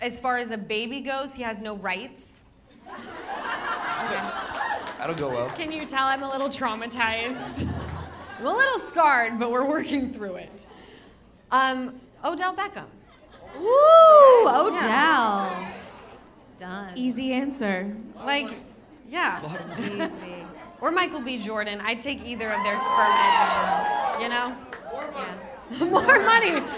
[0.00, 2.42] as far as a baby goes, he has no rights.
[4.98, 5.48] That'll go well.
[5.50, 7.68] Can you tell I'm a little traumatized?
[8.38, 10.66] I'm a little scarred, but we're working through it.
[11.50, 12.86] Um, Odell Beckham.
[13.58, 15.66] Woo, Odell.
[16.58, 16.92] Done.
[16.96, 17.94] Easy answer.
[18.24, 18.54] Like,
[19.08, 19.40] yeah.
[19.80, 20.02] Easy.
[20.82, 21.38] Or Michael B.
[21.38, 21.80] Jordan.
[21.80, 24.20] I'd take either of their spermage.
[24.20, 24.54] You know?
[25.80, 26.62] More money.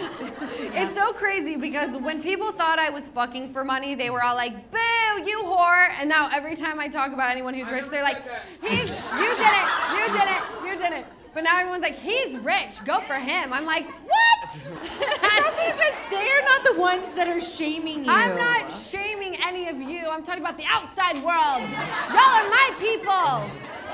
[0.70, 4.36] It's so crazy because when people thought I was fucking for money, they were all
[4.36, 5.88] like, boo, you whore.
[5.98, 8.22] And now every time I talk about anyone who's rich, they're like,
[8.60, 11.06] he's, you did it, you did it, you did it.
[11.34, 13.52] But now everyone's like, he's rich, go for him.
[13.52, 14.38] I'm like, what?
[14.44, 18.10] It's also because they are not the ones that are shaming you.
[18.12, 20.06] I'm not shaming any of you.
[20.06, 21.62] I'm talking about the outside world.
[22.10, 23.50] Y'all are my people.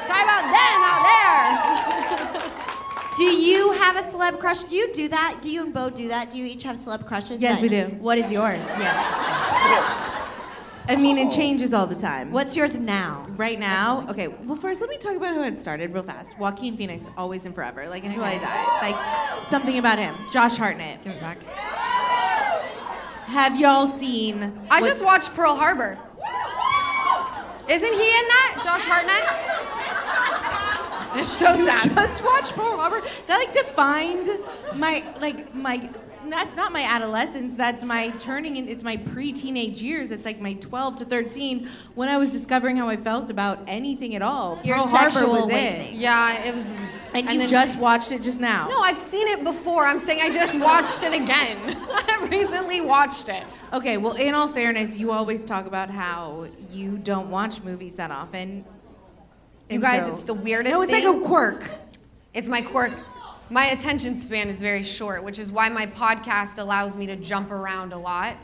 [0.06, 2.73] Talking about them out there.
[3.16, 4.64] Do you have a celeb crush?
[4.64, 5.38] Do you do that?
[5.40, 6.30] Do you and Beau do that?
[6.30, 7.40] Do you each have celeb crushes?
[7.40, 7.84] Yes, that- we do.
[8.00, 8.66] What is yours?
[8.78, 10.10] Yeah.
[10.86, 12.30] I mean, it changes all the time.
[12.30, 13.24] What's yours now?
[13.36, 14.28] Right now, okay.
[14.28, 16.38] Well, first, let me talk about how it started real fast.
[16.38, 18.90] Joaquin Phoenix, always and forever, like until I die.
[18.90, 20.14] Like something about him.
[20.30, 21.02] Josh Hartnett.
[21.02, 21.42] Give it back.
[23.26, 24.52] Have y'all seen?
[24.70, 25.98] I what- just watched Pearl Harbor.
[27.66, 28.60] Isn't he in that?
[28.62, 29.43] Josh Hartnett?
[31.18, 31.90] It's so You sad.
[31.94, 33.00] just watched Pearl Harbor.
[33.26, 34.28] That like defined
[34.74, 35.90] my like my.
[36.26, 37.54] That's not my adolescence.
[37.54, 38.56] That's my turning.
[38.56, 40.10] In, it's my pre-teenage years.
[40.10, 44.14] It's like my 12 to 13 when I was discovering how I felt about anything
[44.14, 44.58] at all.
[44.64, 45.94] Your Pearl Harbor sexual was awakening.
[45.96, 46.00] it.
[46.00, 46.72] Yeah, it was.
[47.12, 48.68] And, you then- just watched it just now.
[48.68, 49.84] No, I've seen it before.
[49.84, 51.58] I'm saying I just watched it again.
[51.90, 53.42] I recently watched it.
[53.74, 58.10] Okay, well, in all fairness, you always talk about how you don't watch movies that
[58.10, 58.64] often.
[59.68, 60.78] You And guys, so- it's the weirdest thing.
[60.78, 61.04] No, it's thing.
[61.06, 61.64] like a quirk.
[62.34, 62.92] It's my quirk.
[63.50, 67.50] My attention span is very short, which is why my podcast allows me to jump
[67.50, 68.36] around a lot.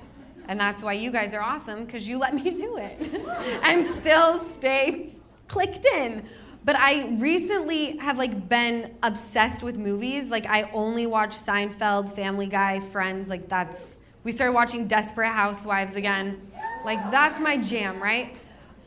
[0.49, 3.11] And that's why you guys are awesome, because you let me do it
[3.63, 5.15] and still stay
[5.49, 6.25] clicked in.
[6.65, 10.29] But I recently have like been obsessed with movies.
[10.29, 13.29] Like I only watch Seinfeld, Family Guy, Friends.
[13.29, 16.39] Like that's we started watching Desperate Housewives again.
[16.85, 18.35] Like that's my jam, right?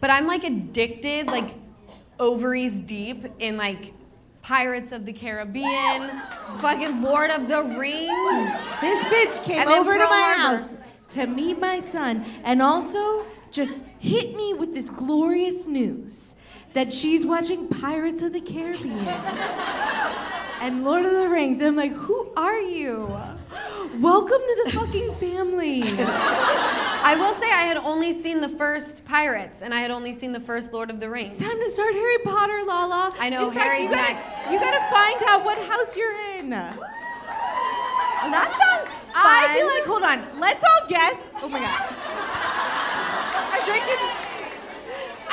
[0.02, 1.56] But I'm like addicted, like
[2.24, 3.94] ovaries deep in like
[4.42, 6.22] Pirates of the Caribbean,
[6.60, 8.10] fucking Lord of the Rings.
[8.80, 10.78] This bitch came And over to my house
[11.12, 16.36] to meet my son and also just hit me with this glorious news
[16.74, 18.98] that she's watching Pirates of the Caribbean
[20.62, 21.60] and Lord of the Rings.
[21.60, 23.16] And I'm like, who are you?
[24.00, 25.84] Welcome to the fucking family.
[27.06, 30.32] I will say I had only seen the first Pirates and I had only seen
[30.32, 31.40] the first Lord of the Rings.
[31.40, 33.12] It's time to start Harry Potter, Lala.
[33.20, 34.52] I know, In fact, Harry's you gotta, next.
[34.52, 36.50] You gotta find out what house you're in.
[36.50, 36.74] that
[38.50, 39.12] sounds fun.
[39.14, 41.26] I feel like, hold on, let's all guess.
[41.44, 41.94] Oh my god.
[43.54, 44.23] I'm drinking.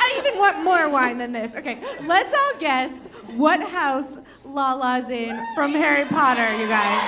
[0.03, 1.55] I even want more wine than this.
[1.55, 7.01] Okay, let's all guess what house Lala's in from Harry Potter, you guys.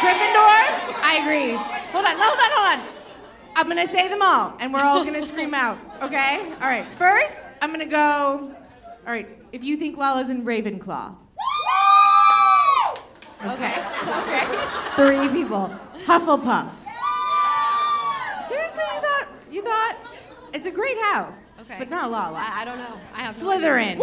[0.00, 0.58] Gryffindor?
[1.02, 1.54] I agree.
[1.92, 2.86] Hold on, hold on, hold on.
[3.54, 6.40] I'm gonna say them all, and we're all gonna scream out, okay?
[6.60, 8.52] All right, first, I'm gonna go.
[9.06, 11.14] All right, if you think Lala's in Ravenclaw.
[13.46, 14.44] Okay, okay.
[14.96, 15.74] Three people.
[16.04, 16.68] Hufflepuff.
[18.48, 19.96] Seriously, you thought you thought
[20.52, 21.78] it's a great house, Okay.
[21.78, 22.36] but not Lala.
[22.38, 22.98] I, I don't know.
[23.14, 23.48] I have no.
[23.48, 23.96] Slytherin.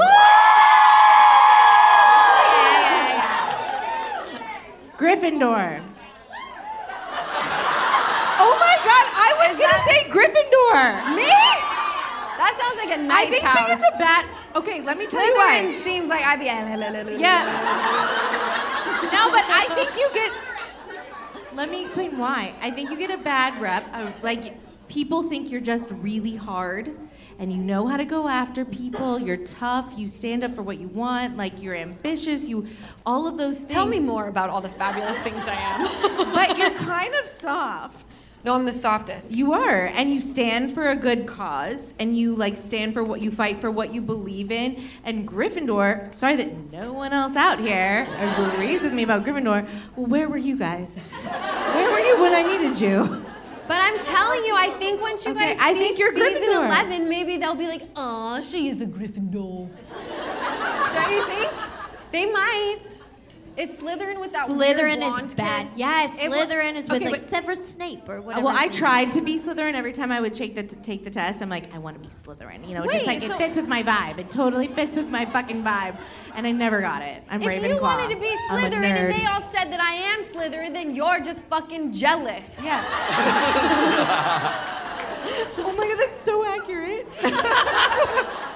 [4.98, 5.84] Gryffindor.
[8.40, 9.06] Oh my God!
[9.14, 11.16] I was Is gonna that- say Gryffindor.
[11.16, 11.28] Me?
[12.38, 13.58] That sounds like a nice I think house.
[13.68, 14.26] she is a bad.
[14.56, 15.64] Okay, let me tell you why.
[15.66, 16.46] Slytherin seems like I'd be.
[17.20, 17.44] Yeah.
[19.12, 20.32] no, but I think you get.
[21.54, 22.54] Let me explain why.
[22.62, 23.84] I think you get a bad rep.
[23.94, 24.56] Of, like,
[24.88, 26.96] people think you're just really hard
[27.40, 29.20] and you know how to go after people.
[29.20, 29.94] You're tough.
[29.96, 31.38] You stand up for what you want.
[31.38, 32.48] Like, you're ambitious.
[32.48, 32.66] You,
[33.06, 33.72] all of those things.
[33.72, 35.88] Tell me more about all the fabulous things I am.
[36.38, 38.38] But you're kind of soft.
[38.46, 39.32] no, I'm the softest.
[39.32, 43.22] You are, and you stand for a good cause, and you like stand for what
[43.22, 44.84] you fight for, what you believe in.
[45.04, 49.68] And Gryffindor, sorry that no one else out here agrees with me about Gryffindor.
[49.96, 51.12] Well, where were you guys?
[51.14, 53.26] Where were you when I needed you?
[53.68, 56.42] But I'm telling you, I think once you Okay, guys I see think you're season
[56.44, 56.66] Gryffindor.
[56.68, 59.70] 11, maybe they'll be like, oh, she is a Gryffindor."
[60.94, 61.52] Don't you think?
[62.12, 63.02] They might.
[63.58, 65.70] Is Slytherin with that Slytherin is bad.
[65.70, 65.78] kid?
[65.78, 68.46] Yes, It Slytherin is with Okay, like Severus Snape or whatever.
[68.46, 71.42] Well, I tried to be Slytherin every time I would take the take the test.
[71.42, 72.68] I'm like, I want to be Slytherin.
[72.68, 74.20] You know, just Wait, like it fits with my vibe.
[74.20, 75.98] It totally fits with my fucking vibe,
[76.36, 77.24] and I never got it.
[77.32, 77.64] I'm If Ravenclaw.
[77.64, 80.94] If you wanted to be Slytherin and they all said that I am Slytherin, then
[80.94, 82.56] you're just fucking jealous.
[82.64, 82.84] Yeah.
[85.58, 87.08] oh my god, that's so accurate.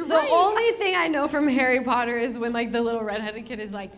[0.00, 0.30] You're The right.
[0.32, 3.74] only thing I know from Harry Potter is when like the little redheaded kid is
[3.74, 3.90] like,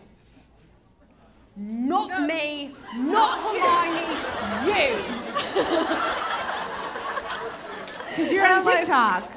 [1.55, 5.99] not me, not Hermione, you.
[8.09, 9.31] Because you're on TikTok.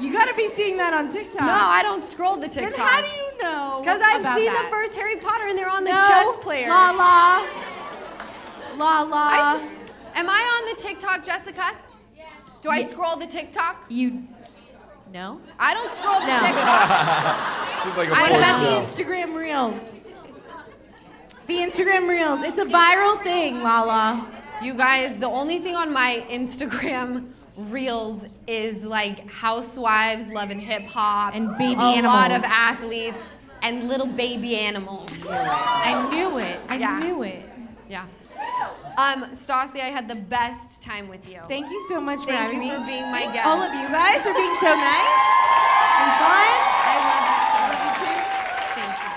[0.00, 1.42] You gotta be seeing that on TikTok.
[1.42, 2.86] No, I don't scroll the Then TikTok.
[2.88, 3.80] how do you know?
[3.82, 4.64] Because I've about seen that?
[4.64, 5.96] the first Harry Potter and they're on the no.
[6.08, 6.68] chess players.
[6.68, 7.46] La la.
[8.76, 9.28] La la.
[9.30, 9.70] I s-
[10.16, 11.74] Am I on the TikTok, Jessica?
[12.16, 12.24] Yeah.
[12.60, 12.88] Do I Yeah.
[12.88, 13.84] scroll the TikTok?
[13.88, 14.24] You.
[15.12, 15.40] No.
[15.58, 16.38] I don't scroll the No.
[16.40, 17.76] TikTok.
[17.82, 19.02] Seems like a I What about the.
[19.02, 20.04] Instagram Reels?
[21.46, 22.42] The Instagram Reels.
[22.42, 24.26] It's a viral thing, Lala.
[24.62, 31.34] You guys, the only thing on my Instagram reels is like housewives loving hip hop
[31.34, 32.04] And baby animals.
[32.04, 35.10] a lot of athletes and little baby animals.
[35.30, 36.60] I knew it.
[36.68, 36.98] I Yeah.
[36.98, 37.48] knew it.
[37.88, 38.04] Yeah.
[38.96, 41.40] Um, Stassi, I had the best time with you.
[41.48, 43.46] Thank you so much for Thank having you for being my guest.
[43.46, 45.36] All of you guys for being so nice
[46.00, 46.48] and fun.
[46.80, 48.00] I love you so much.
[48.74, 49.10] Thank you.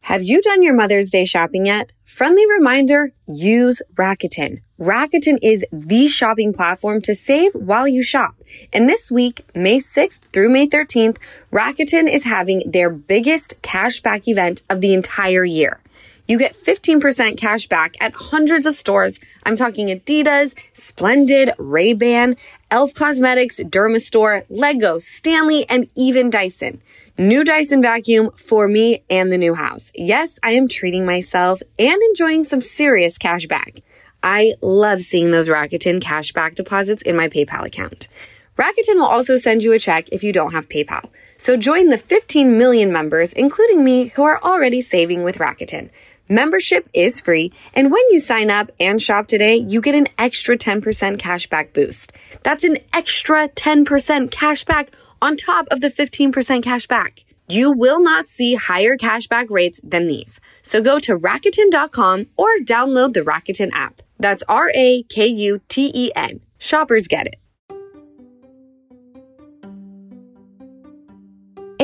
[0.00, 1.92] Have you done your Mother's Day shopping yet?
[2.02, 4.62] Friendly reminder, use Rakuten.
[4.80, 8.34] Rakuten is the shopping platform to save while you shop.
[8.72, 11.18] And this week, May 6th through May 13th,
[11.52, 15.78] Rakuten is having their biggest cashback event of the entire year.
[16.28, 19.18] You get 15% cash back at hundreds of stores.
[19.44, 22.36] I'm talking Adidas, Splendid, Ray-Ban,
[22.70, 26.82] Elf Cosmetics, Dermastore, Lego, Stanley, and even Dyson.
[27.16, 29.90] New Dyson vacuum for me and the new house.
[29.94, 33.80] Yes, I am treating myself and enjoying some serious cash back.
[34.22, 38.08] I love seeing those Rakuten cashback deposits in my PayPal account.
[38.58, 41.08] Rakuten will also send you a check if you don't have PayPal.
[41.36, 45.90] So join the 15 million members, including me, who are already saving with Rakuten.
[46.30, 50.58] Membership is free, and when you sign up and shop today, you get an extra
[50.58, 50.82] 10%
[51.18, 52.12] cashback boost.
[52.42, 54.88] That's an extra 10% cashback
[55.22, 56.30] on top of the 15%
[56.62, 57.24] cashback.
[57.48, 60.38] You will not see higher cashback rates than these.
[60.62, 64.02] So go to Rakuten.com or download the Rakuten app.
[64.18, 66.40] That's R A K U T E N.
[66.58, 67.36] Shoppers get it.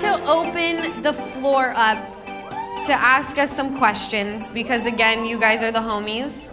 [0.00, 1.98] to open the floor up
[2.86, 6.50] to ask us some questions because, again, you guys are the homies.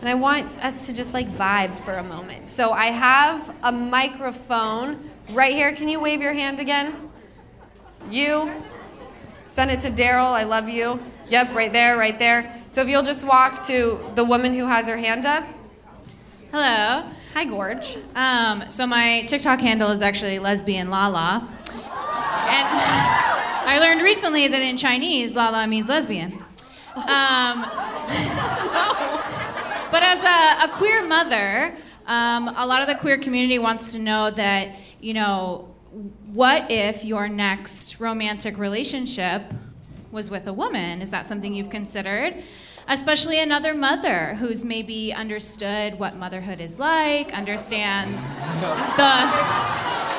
[0.00, 2.48] And I want us to just like vibe for a moment.
[2.48, 5.70] So I have a microphone right here.
[5.72, 6.92] Can you wave your hand again?
[8.10, 8.50] You.
[9.44, 10.32] Send it to Daryl.
[10.32, 10.98] I love you.
[11.28, 12.52] Yep, right there, right there.
[12.68, 15.44] So if you'll just walk to the woman who has her hand up.
[16.50, 17.08] Hello.
[17.34, 17.96] Hi, Gorge.
[18.16, 21.48] Um, so my TikTok handle is actually lesbian Lala.
[22.32, 22.66] And
[23.68, 26.32] I learned recently that in Chinese, Lala means lesbian.
[26.94, 27.64] Um,
[29.90, 31.76] but as a, a queer mother,
[32.06, 35.74] um, a lot of the queer community wants to know that, you know,
[36.32, 39.52] what if your next romantic relationship
[40.10, 41.02] was with a woman?
[41.02, 42.42] Is that something you've considered?
[42.88, 49.12] Especially another mother who's maybe understood what motherhood is like, understands the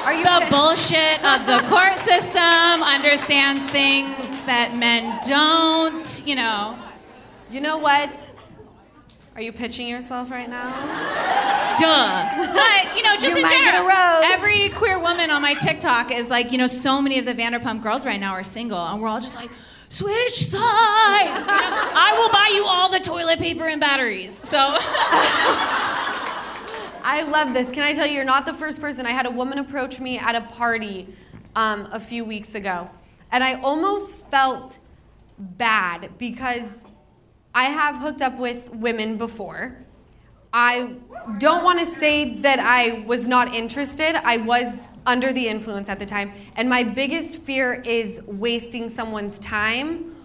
[0.05, 6.77] Are you the bullshit of the court system, understands things that men don't, you know.
[7.51, 8.33] You know what?
[9.35, 10.69] Are you pitching yourself right now?
[11.77, 12.53] Duh.
[12.53, 13.89] But, you know, just You in general,
[14.23, 17.81] every queer woman on my TikTok is like, you know, so many of the Vanderpump
[17.81, 19.49] girls right now are single, and we're all just like,
[19.93, 21.45] switch sides.
[21.45, 24.41] You know, I will buy you all the toilet paper and batteries.
[24.47, 24.57] So
[27.05, 27.69] I love this.
[27.69, 29.05] Can I tell you, you're not the first person.
[29.05, 31.07] I had a woman approach me at a party
[31.55, 32.89] um, a few weeks ago,
[33.31, 34.79] and I almost felt
[35.37, 36.83] bad because
[37.53, 39.77] I have hooked up with women before.
[40.51, 40.95] I
[41.37, 44.15] don't want to say that I was not interested.
[44.15, 46.31] I was under the influence at the time.
[46.55, 50.15] And my biggest fear is wasting someone's time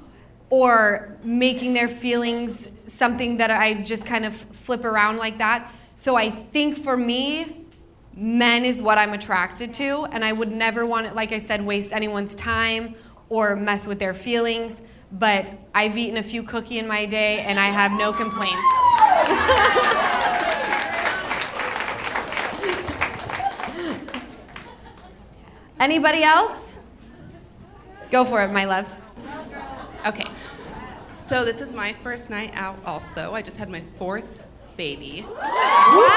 [0.51, 5.73] or making their feelings something that I just kind of flip around like that.
[5.95, 7.67] So I think for me,
[8.15, 10.05] men is what I'm attracted to.
[10.13, 12.95] And I would never want to, like I said, waste anyone's time
[13.29, 14.77] or mess with their feelings.
[15.13, 18.69] But I've eaten a few cookie in my day and I have no complaints.
[25.81, 26.77] Anybody else?
[28.11, 28.93] Go for it, my love.
[30.07, 30.27] Okay.
[31.15, 33.35] So this is my first night out also.
[33.35, 34.43] I just had my fourth
[34.77, 35.25] baby.
[35.27, 36.09] Wow!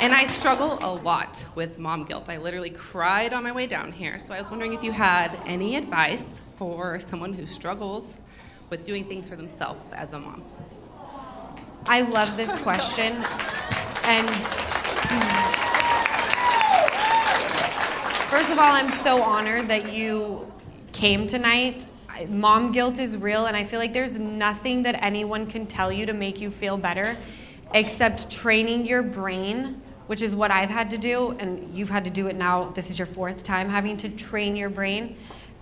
[0.00, 2.28] And I struggle a lot with mom guilt.
[2.28, 4.18] I literally cried on my way down here.
[4.18, 8.18] So I was wondering if you had any advice for someone who struggles
[8.68, 10.42] with doing things for themselves as a mom.
[11.86, 13.24] I love this question.
[14.04, 14.44] And
[18.26, 20.50] first of all, I'm so honored that you
[20.92, 21.92] came tonight.
[22.28, 26.06] Mom guilt is real, and I feel like there's nothing that anyone can tell you
[26.06, 27.16] to make you feel better
[27.72, 32.10] except training your brain, which is what I've had to do, and you've had to
[32.10, 32.70] do it now.
[32.70, 35.16] This is your fourth time having to train your brain.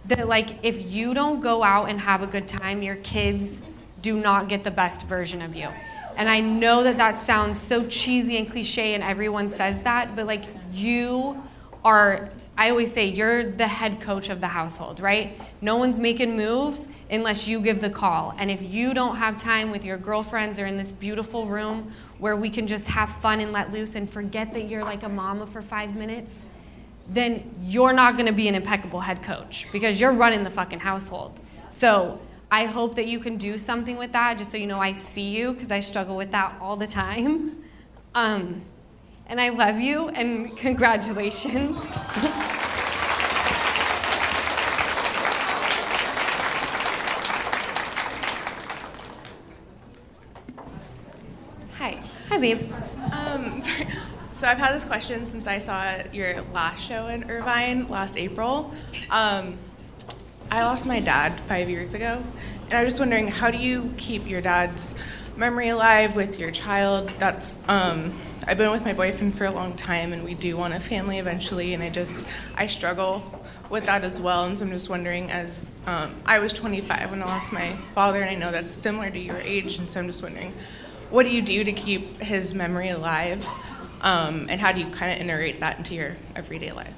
[0.06, 3.62] That, like, if you don't go out and have a good time, your kids
[4.00, 5.68] do not get the best version of you.
[6.16, 10.26] And I know that that sounds so cheesy and cliche, and everyone says that, but
[10.26, 11.42] like, you
[11.84, 15.38] are, I always say, you're the head coach of the household, right?
[15.60, 18.32] No one's making moves unless you give the call.
[18.38, 22.36] And if you don't have time with your girlfriends or in this beautiful room where
[22.36, 25.46] we can just have fun and let loose and forget that you're like a mama
[25.46, 26.42] for five minutes,
[27.08, 31.38] then you're not to be an impeccable head coach because you're running the fucking household.
[31.70, 32.20] So
[32.52, 34.38] I hope that you can do something with that.
[34.38, 37.64] Just so you know, I see you because I struggle with that all the time.
[38.14, 38.62] Um,
[39.34, 41.76] and I love you and congratulations.
[51.72, 52.00] Hi.
[52.28, 52.72] Hi, babe.
[53.12, 53.60] Um,
[54.32, 58.72] so I've had this question since I saw your last show in Irvine last April.
[59.10, 59.58] Um,
[60.48, 62.22] I lost my dad five years ago,
[62.66, 64.94] and I was just wondering, how do you keep your dad's
[65.36, 67.10] memory alive with your child?
[67.18, 68.14] That's um,
[68.46, 71.18] I've been with my boyfriend for a long time, and we do want a family
[71.18, 75.30] eventually, and I just I struggle with that as well, and so I'm just wondering,
[75.30, 79.08] as um, I was 25 when I lost my father, and I know that's similar
[79.08, 80.52] to your age, and so I'm just wondering,
[81.08, 83.48] what do you do to keep his memory alive,
[84.02, 86.94] um, and how do you kind of integrate that into your everyday life?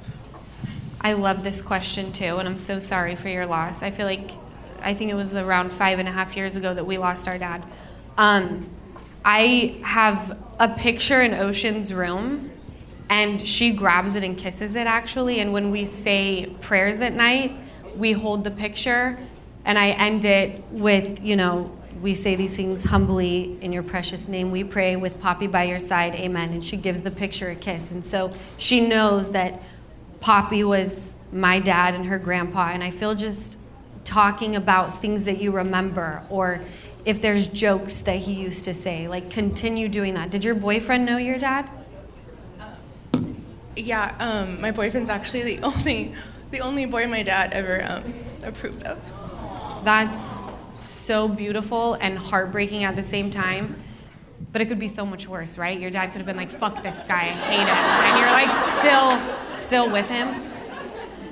[1.01, 3.85] I love this question too, and I'm so sorry for your loss.
[3.85, 4.33] I feel like,
[4.83, 7.39] I think it was around five and a half years ago that we lost our
[7.39, 7.63] dad.
[8.19, 8.69] Um,
[9.29, 12.53] I have a picture in Ocean's room,
[13.11, 15.41] and she grabs it and kisses it actually.
[15.41, 17.59] And when we say prayers at night,
[17.97, 19.19] we hold the picture,
[19.65, 24.29] and I end it with, you know, we say these things humbly in your precious
[24.29, 24.53] name.
[24.53, 26.51] We pray with Poppy by your side, amen.
[26.51, 27.91] And she gives the picture a kiss.
[27.91, 29.61] And so she knows that
[30.21, 33.59] Poppy was my dad and her grandpa, and I feel just
[34.05, 36.61] talking about things that you remember or
[37.07, 40.31] if there's jokes that he used to say, like continue doing that.
[40.31, 41.71] Did your boyfriend know your dad?
[43.77, 46.13] Yeah, um, my boyfriend's actually the only
[46.51, 48.99] the only boy my dad ever um, approved of.
[49.85, 50.19] That's
[50.75, 53.77] so beautiful and heartbreaking at the same time.
[54.53, 55.79] But it could be so much worse, right?
[55.79, 57.69] Your dad could have been like, fuck this guy, I hate him.
[57.69, 60.43] And you're like still still with him.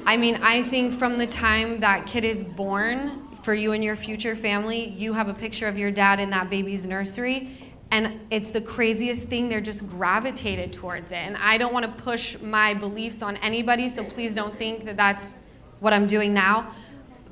[0.06, 3.94] I mean, I think from the time that kid is born, for you and your
[3.94, 7.50] future family, you have a picture of your dad in that baby's nursery.
[7.90, 11.18] And it's the craziest thing, they're just gravitated towards it.
[11.18, 14.96] And I don't want to push my beliefs on anybody, so please don't think that
[14.96, 15.30] that's
[15.80, 16.72] what I'm doing now.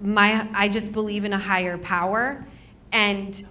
[0.03, 2.47] My, I just believe in a higher power.
[2.93, 3.43] And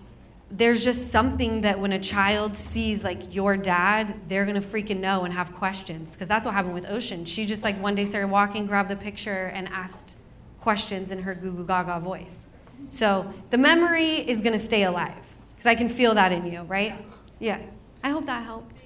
[0.52, 5.24] there's just something that when a child sees like your dad, they're gonna freaking know
[5.24, 6.12] and have questions.
[6.12, 7.26] Because that's what happened with Ocean.
[7.26, 10.18] She just like one day started walking, grabbed the picture, and asked
[10.60, 12.48] questions in her goo goo gaga voice.
[12.90, 15.36] So the memory is gonna stay alive.
[15.52, 16.96] Because I can feel that in you, right?
[17.40, 17.60] Yeah.
[18.04, 18.86] I hope that helped.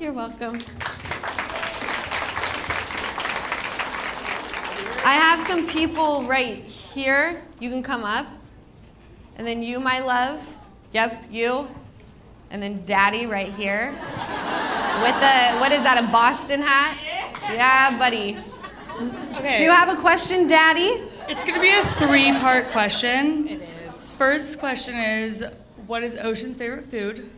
[0.00, 0.58] You're welcome.
[5.04, 7.42] I have some people right here.
[7.60, 8.26] You can come up.
[9.36, 10.56] And then you, my love.
[10.92, 11.68] Yep, you.
[12.50, 13.90] And then daddy right here.
[13.90, 16.98] With the, what is that, a Boston hat?
[17.42, 18.36] Yeah, buddy.
[19.36, 19.58] Okay.
[19.58, 21.02] Do you have a question, daddy?
[21.28, 23.48] It's going to be a three part question.
[23.48, 24.08] It is.
[24.10, 25.44] First question is
[25.86, 27.28] What is Ocean's favorite food?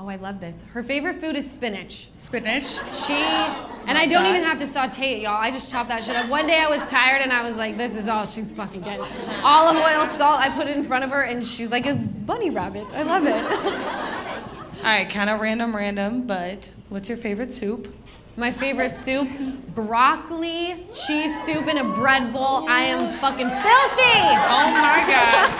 [0.00, 0.62] Oh, I love this.
[0.72, 2.08] Her favorite food is spinach.
[2.16, 2.64] Spinach.
[3.06, 5.40] She, and I don't even have to saute it, y'all.
[5.40, 6.28] I just chop that shit up.
[6.28, 9.04] One day I was tired and I was like, this is all she's fucking getting.
[9.44, 12.50] Olive oil, salt, I put it in front of her and she's like a bunny
[12.50, 12.86] rabbit.
[12.92, 14.54] I love it.
[14.84, 17.88] All right, kind of random, random, but what's your favorite soup?
[18.36, 19.28] My favorite soup,
[19.76, 22.68] broccoli, cheese soup in a bread bowl.
[22.68, 24.18] I am fucking filthy.
[24.50, 25.50] Oh my god.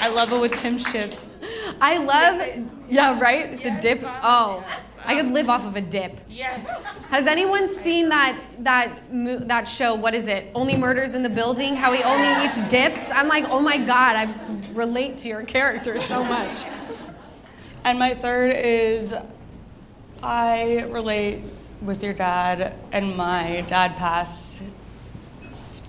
[0.00, 1.32] I love it with Tim's chips.
[1.80, 2.40] I love,
[2.88, 3.60] yeah, right?
[3.60, 4.00] The dip.
[4.04, 4.64] Oh,
[5.04, 6.20] I could live off of a dip.
[6.28, 6.84] Yes.
[7.08, 8.92] Has anyone seen that that
[9.48, 9.96] that show?
[9.96, 10.52] What is it?
[10.54, 11.74] Only Murders in the Building.
[11.74, 13.02] How he only eats dips.
[13.10, 16.64] I'm like, oh my god, I just relate to your character so much.
[17.84, 19.14] And my third is
[20.22, 21.42] I relate
[21.82, 24.62] with your dad, and my dad passed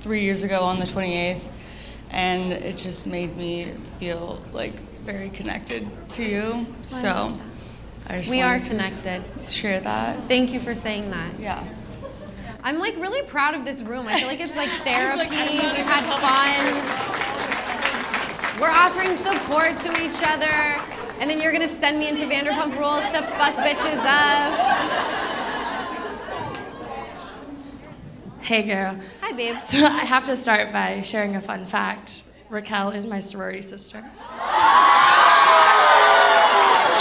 [0.02, 1.42] three years ago on the 28th,
[2.12, 3.66] and it just made me
[3.98, 4.74] feel like
[5.04, 6.68] very connected to you.
[6.84, 7.38] So
[8.08, 9.24] I just We are connected.
[9.42, 10.20] Share that.
[10.28, 11.40] Thank you for saying that.
[11.40, 11.64] Yeah.
[12.64, 14.08] I'm like really proud of this room.
[14.08, 15.30] I feel like it's like therapy.
[15.30, 16.66] We've had fun.
[18.60, 20.80] We're offering support to each other.
[21.20, 25.49] And then you're gonna send me into Vanderpump Rules to fuck bitches up.
[28.42, 28.96] Hey, girl.
[29.22, 29.56] Hi, babe.
[29.64, 32.24] So I have to start by sharing a fun fact.
[32.50, 33.98] Raquel is my sorority sister.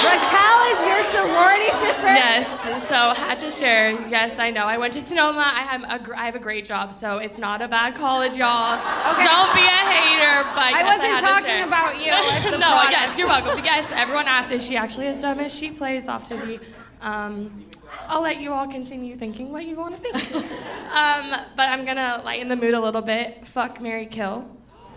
[0.05, 2.07] Raquel is your sorority sister?
[2.07, 3.93] Yes, so had to share.
[4.09, 4.65] Yes, I know.
[4.65, 5.41] I went to Sonoma.
[5.55, 8.37] I have a, gr- I have a great job, so it's not a bad college,
[8.37, 8.77] y'all.
[8.77, 12.11] Don't be a hater, but I yes, wasn't to talking about you
[12.59, 12.91] no, product.
[12.93, 13.55] yes, you're welcome.
[13.57, 16.61] But yes, everyone asks is she actually as dumb as she plays off to be.
[17.01, 17.65] Um,
[18.09, 20.35] I'll let you all continue thinking what you want to think.
[20.95, 23.47] um, but I'm gonna lighten the mood a little bit.
[23.47, 24.49] Fuck, Mary, kill.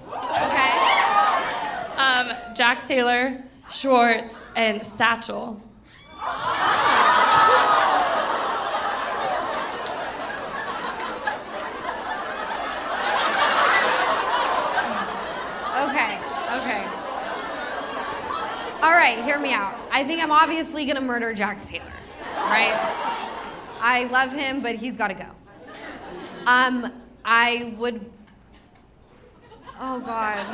[0.08, 0.72] Okay.
[1.98, 5.62] Um, Jax Taylor, Schwartz, and Satchel.
[15.82, 16.16] Okay,
[16.58, 16.86] okay.
[18.82, 19.76] All right, hear me out.
[19.92, 21.92] I think I'm obviously gonna murder Jax Taylor,
[22.50, 22.76] right?
[23.82, 25.26] I love him, but he's gotta go.
[26.46, 26.92] Um,
[27.26, 28.10] I would.
[29.80, 30.46] Oh God.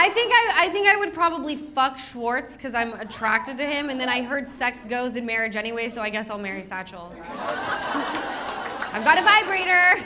[0.00, 3.90] I think I, I think I would probably fuck Schwartz because I'm attracted to him,
[3.90, 7.12] and then I heard sex goes in marriage anyway, so I guess I'll marry Satchel.
[8.90, 9.98] I've got a vibrator.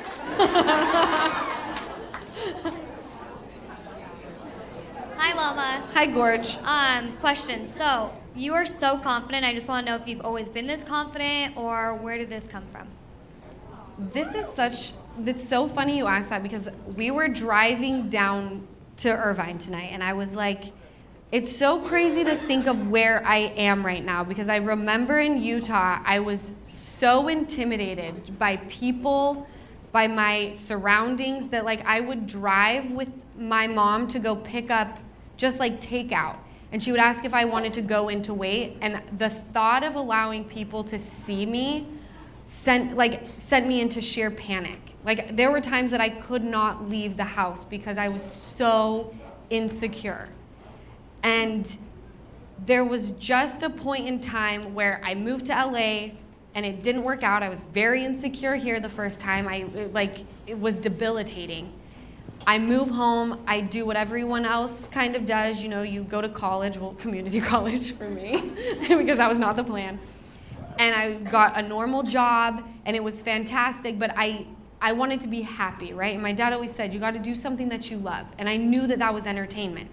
[5.19, 5.83] Hi, Lala.
[5.95, 6.57] Hi, Gorge.
[6.65, 7.69] Um, question.
[7.69, 9.45] So, you are so confident.
[9.45, 12.49] I just want to know if you've always been this confident or where did this
[12.49, 12.89] come from?
[13.99, 14.93] This is such.
[15.25, 18.67] It's so funny you asked that because we were driving down
[18.99, 20.65] to Irvine tonight, and I was like,
[21.31, 25.43] it's so crazy to think of where I am right now because I remember in
[25.43, 29.47] Utah, I was so intimidated by people,
[29.93, 34.99] by my surroundings that like I would drive with my mom to go pick up
[35.37, 36.37] just like takeout.
[36.73, 39.95] And she would ask if I wanted to go into weight, and the thought of
[39.95, 41.87] allowing people to see me
[42.45, 44.79] sent like sent me into sheer panic.
[45.05, 49.15] Like there were times that I could not leave the house because I was so
[49.51, 50.29] insecure.
[51.23, 51.77] And
[52.67, 56.13] there was just a point in time where I moved to LA
[56.55, 57.43] and it didn't work out.
[57.43, 59.47] I was very insecure here the first time.
[59.49, 61.73] I like it was debilitating.
[62.47, 66.21] I move home, I do what everyone else kind of does, you know, you go
[66.21, 68.33] to college, well community college for me
[68.89, 69.99] because that was not the plan
[70.79, 74.47] and I got a normal job and it was fantastic, but I
[74.81, 76.15] I wanted to be happy, right?
[76.15, 78.27] And my dad always said, you got to do something that you love.
[78.39, 79.89] And I knew that that was entertainment.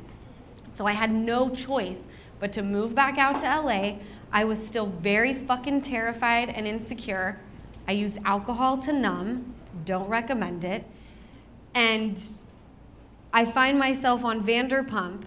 [0.72, 2.02] So I had no choice
[2.40, 3.98] but to move back out to LA.
[4.32, 7.40] I was still very fucking terrified and insecure.
[7.88, 9.54] I used alcohol to numb.
[9.86, 10.84] Don't recommend it.
[11.76, 12.28] And
[13.32, 15.24] I find myself on Vanderpump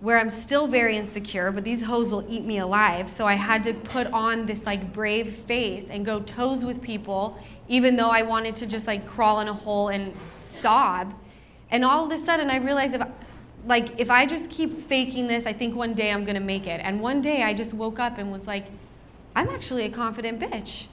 [0.00, 3.08] where I'm still very insecure, but these hoes will eat me alive.
[3.08, 7.38] So I had to put on this like brave face and go toes with people,
[7.68, 11.14] even though I wanted to just like crawl in a hole and sob.
[11.70, 13.02] And all of a sudden I realized if
[13.66, 16.80] like if I just keep faking this, I think one day I'm gonna make it.
[16.82, 18.64] And one day I just woke up and was like,
[19.36, 20.86] I'm actually a confident bitch.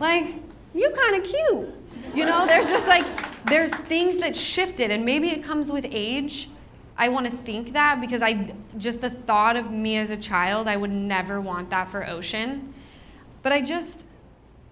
[0.00, 0.34] Like,
[0.74, 1.68] you kinda cute.
[2.14, 3.04] You know, there's just like,
[3.46, 6.48] there's things that shifted, and maybe it comes with age.
[6.96, 10.68] I want to think that because I just the thought of me as a child,
[10.68, 12.74] I would never want that for Ocean.
[13.42, 14.06] But I just,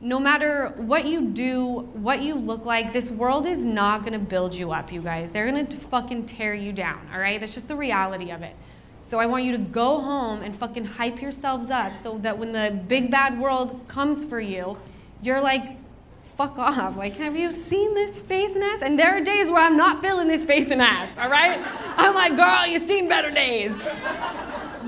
[0.00, 4.54] no matter what you do, what you look like, this world is not gonna build
[4.54, 5.30] you up, you guys.
[5.30, 7.40] They're gonna fucking tear you down, all right?
[7.40, 8.54] That's just the reality of it.
[9.00, 12.52] So I want you to go home and fucking hype yourselves up so that when
[12.52, 14.76] the big bad world comes for you,
[15.22, 15.78] you're like,
[16.38, 16.96] fuck off.
[16.96, 18.80] Like, have you seen this face and ass?
[18.80, 21.58] And there are days where I'm not feeling this face and ass, all right?
[21.96, 23.76] I'm like, girl, you've seen better days.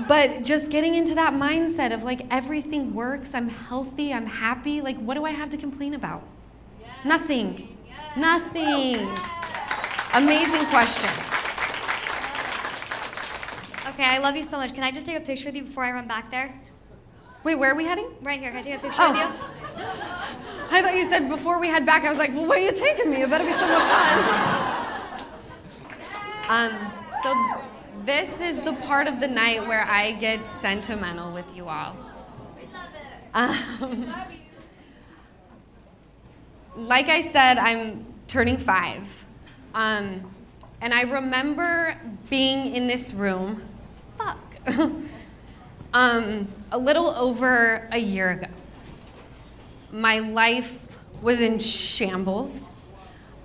[0.07, 4.97] But just getting into that mindset of like everything works, I'm healthy, I'm happy, like
[4.99, 6.23] what do I have to complain about?
[7.03, 7.77] Nothing.
[8.15, 9.05] Nothing.
[10.13, 11.09] Amazing question.
[13.89, 14.73] Okay, I love you so much.
[14.73, 16.53] Can I just take a picture with you before I run back there?
[17.43, 18.09] Wait, where are we heading?
[18.21, 18.51] Right here.
[18.51, 19.11] Can I take a picture Oh.
[19.11, 19.60] with you?
[19.77, 22.71] I thought you said before we head back, I was like, well, where are you
[22.71, 23.21] taking me?
[23.21, 24.51] It better be somewhere fun.
[26.49, 26.71] Um,
[27.23, 27.35] so
[28.05, 31.95] this is the part of the night where I get sentimental with you all.
[33.33, 34.13] Um,
[36.75, 39.25] like I said, I'm turning five.
[39.73, 40.33] Um,
[40.81, 41.95] and I remember
[42.29, 43.63] being in this room,
[44.17, 44.39] fuck,
[45.93, 48.47] um, a little over a year ago.
[49.91, 52.69] My life was in shambles.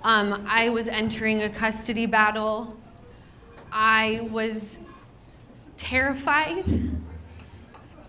[0.03, 2.77] Um, I was entering a custody battle.
[3.71, 4.79] I was
[5.75, 6.65] terrified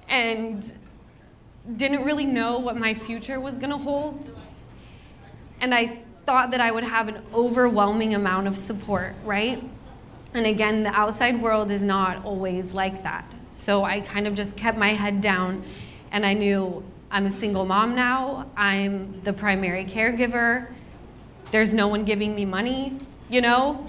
[0.08, 0.74] and
[1.76, 4.32] didn't really know what my future was going to hold.
[5.60, 9.62] And I thought that I would have an overwhelming amount of support, right?
[10.34, 13.24] And again, the outside world is not always like that.
[13.50, 15.64] So I kind of just kept my head down
[16.12, 18.50] and I knew I'm a single mom now.
[18.54, 20.68] I'm the primary caregiver.
[21.50, 22.98] There's no one giving me money,
[23.30, 23.86] you know?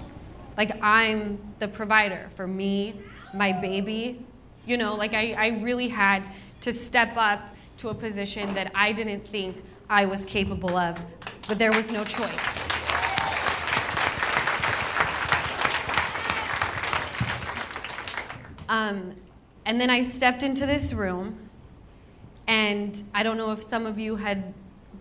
[0.56, 2.94] Like I'm the provider for me,
[3.34, 4.24] my baby.
[4.64, 6.22] You know, like I, I really had
[6.62, 10.96] to step up to a position that I didn't think I was capable of,
[11.46, 12.58] but there was no choice.
[18.70, 19.14] Um,
[19.66, 21.49] and then I stepped into this room,
[22.50, 24.52] and I don't know if some of you had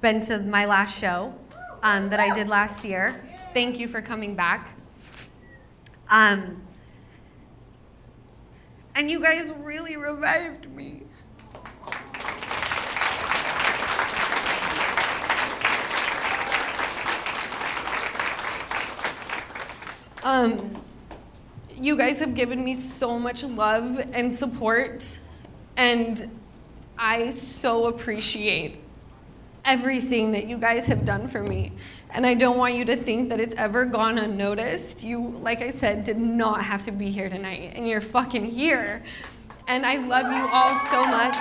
[0.01, 1.33] been to my last show
[1.81, 3.27] um, that I did last year.
[3.55, 4.77] Thank you for coming back.
[6.11, 6.61] Um,
[8.93, 11.01] and you guys really revived me.
[20.23, 20.71] Um,
[21.81, 25.17] you guys have given me so much love and support,
[25.77, 26.39] and
[27.01, 28.77] I so appreciate
[29.63, 31.71] everything that you guys have done for me.
[32.11, 35.01] And I don't want you to think that it's ever gone unnoticed.
[35.01, 39.01] You, like I said, did not have to be here tonight, and you're fucking here.
[39.69, 41.35] And I love you all so much.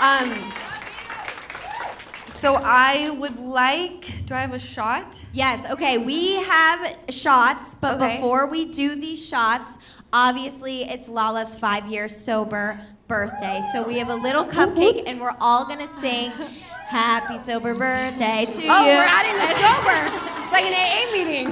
[0.00, 0.52] Um,
[2.26, 5.22] so I would like, do I have a shot?
[5.34, 8.14] Yes, okay, we have shots, but Okay.
[8.14, 9.76] before we do these shots,
[10.10, 12.80] obviously it's Lala's five year sober
[13.10, 13.60] birthday.
[13.72, 16.30] So we have a little cupcake and we're all gonna sing
[16.86, 18.70] happy sober birthday to oh, you.
[18.70, 19.98] Oh, we're adding the sober.
[20.44, 21.48] It's like an AA meeting.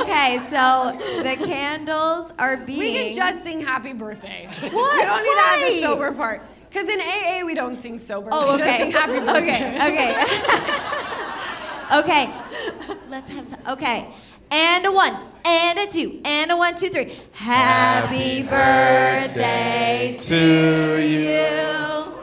[0.00, 2.78] okay, so the candles are being.
[2.78, 4.46] We can just sing happy birthday.
[4.46, 4.72] What?
[4.72, 6.42] We don't need to add the sober part.
[6.68, 8.28] Because in AA, we don't sing sober.
[8.30, 8.78] Oh, we just okay.
[8.78, 9.76] sing happy birthday.
[9.86, 10.20] Okay,
[11.98, 12.28] okay.
[12.96, 13.58] okay, let's have some.
[13.66, 14.08] Okay,
[14.52, 15.16] and a one,
[15.46, 17.18] and a two, and a one, two, three.
[17.32, 22.18] Happy birthday to you.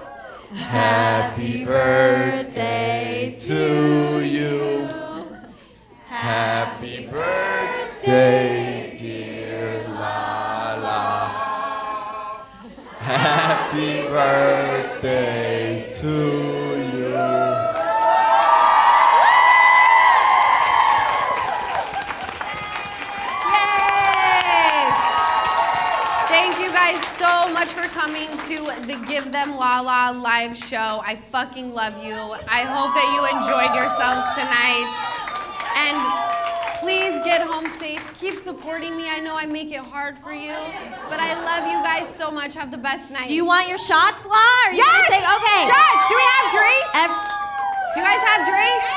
[0.56, 4.88] Happy birthday to you.
[6.08, 11.32] Happy birthday, dear Lala.
[13.00, 16.59] Happy birthday to you.
[27.60, 31.04] Much for coming to the Give Them Lala live show.
[31.04, 32.16] I fucking love you.
[32.16, 34.88] I hope that you enjoyed yourselves tonight.
[35.76, 36.00] And
[36.80, 38.00] please get home safe.
[38.16, 39.12] Keep supporting me.
[39.12, 40.56] I know I make it hard for you,
[41.12, 42.56] but I love you guys so much.
[42.56, 43.28] Have the best night.
[43.28, 44.40] Do you want your shots, La?
[44.40, 44.96] Are you yes!
[44.96, 45.28] gonna take?
[45.28, 45.62] Okay.
[45.68, 46.04] Shots.
[46.08, 46.96] Do we have drinks?
[46.96, 47.20] Ev-
[47.92, 48.88] Do you guys have drinks?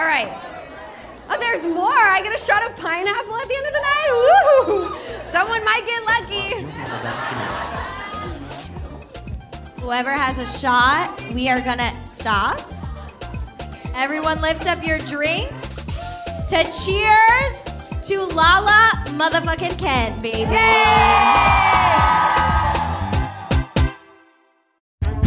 [0.00, 0.32] All right.
[1.28, 1.92] Oh, there's more.
[1.92, 4.10] I get a shot of pineapple at the end of the night.
[4.16, 5.06] Woo!
[5.32, 7.65] Someone might get lucky.
[9.86, 12.74] Whoever has a shot, we are gonna Stas.
[13.94, 15.86] Everyone lift up your drinks
[16.48, 17.54] to cheers
[18.08, 20.56] to Lala motherfucking Kent, baby.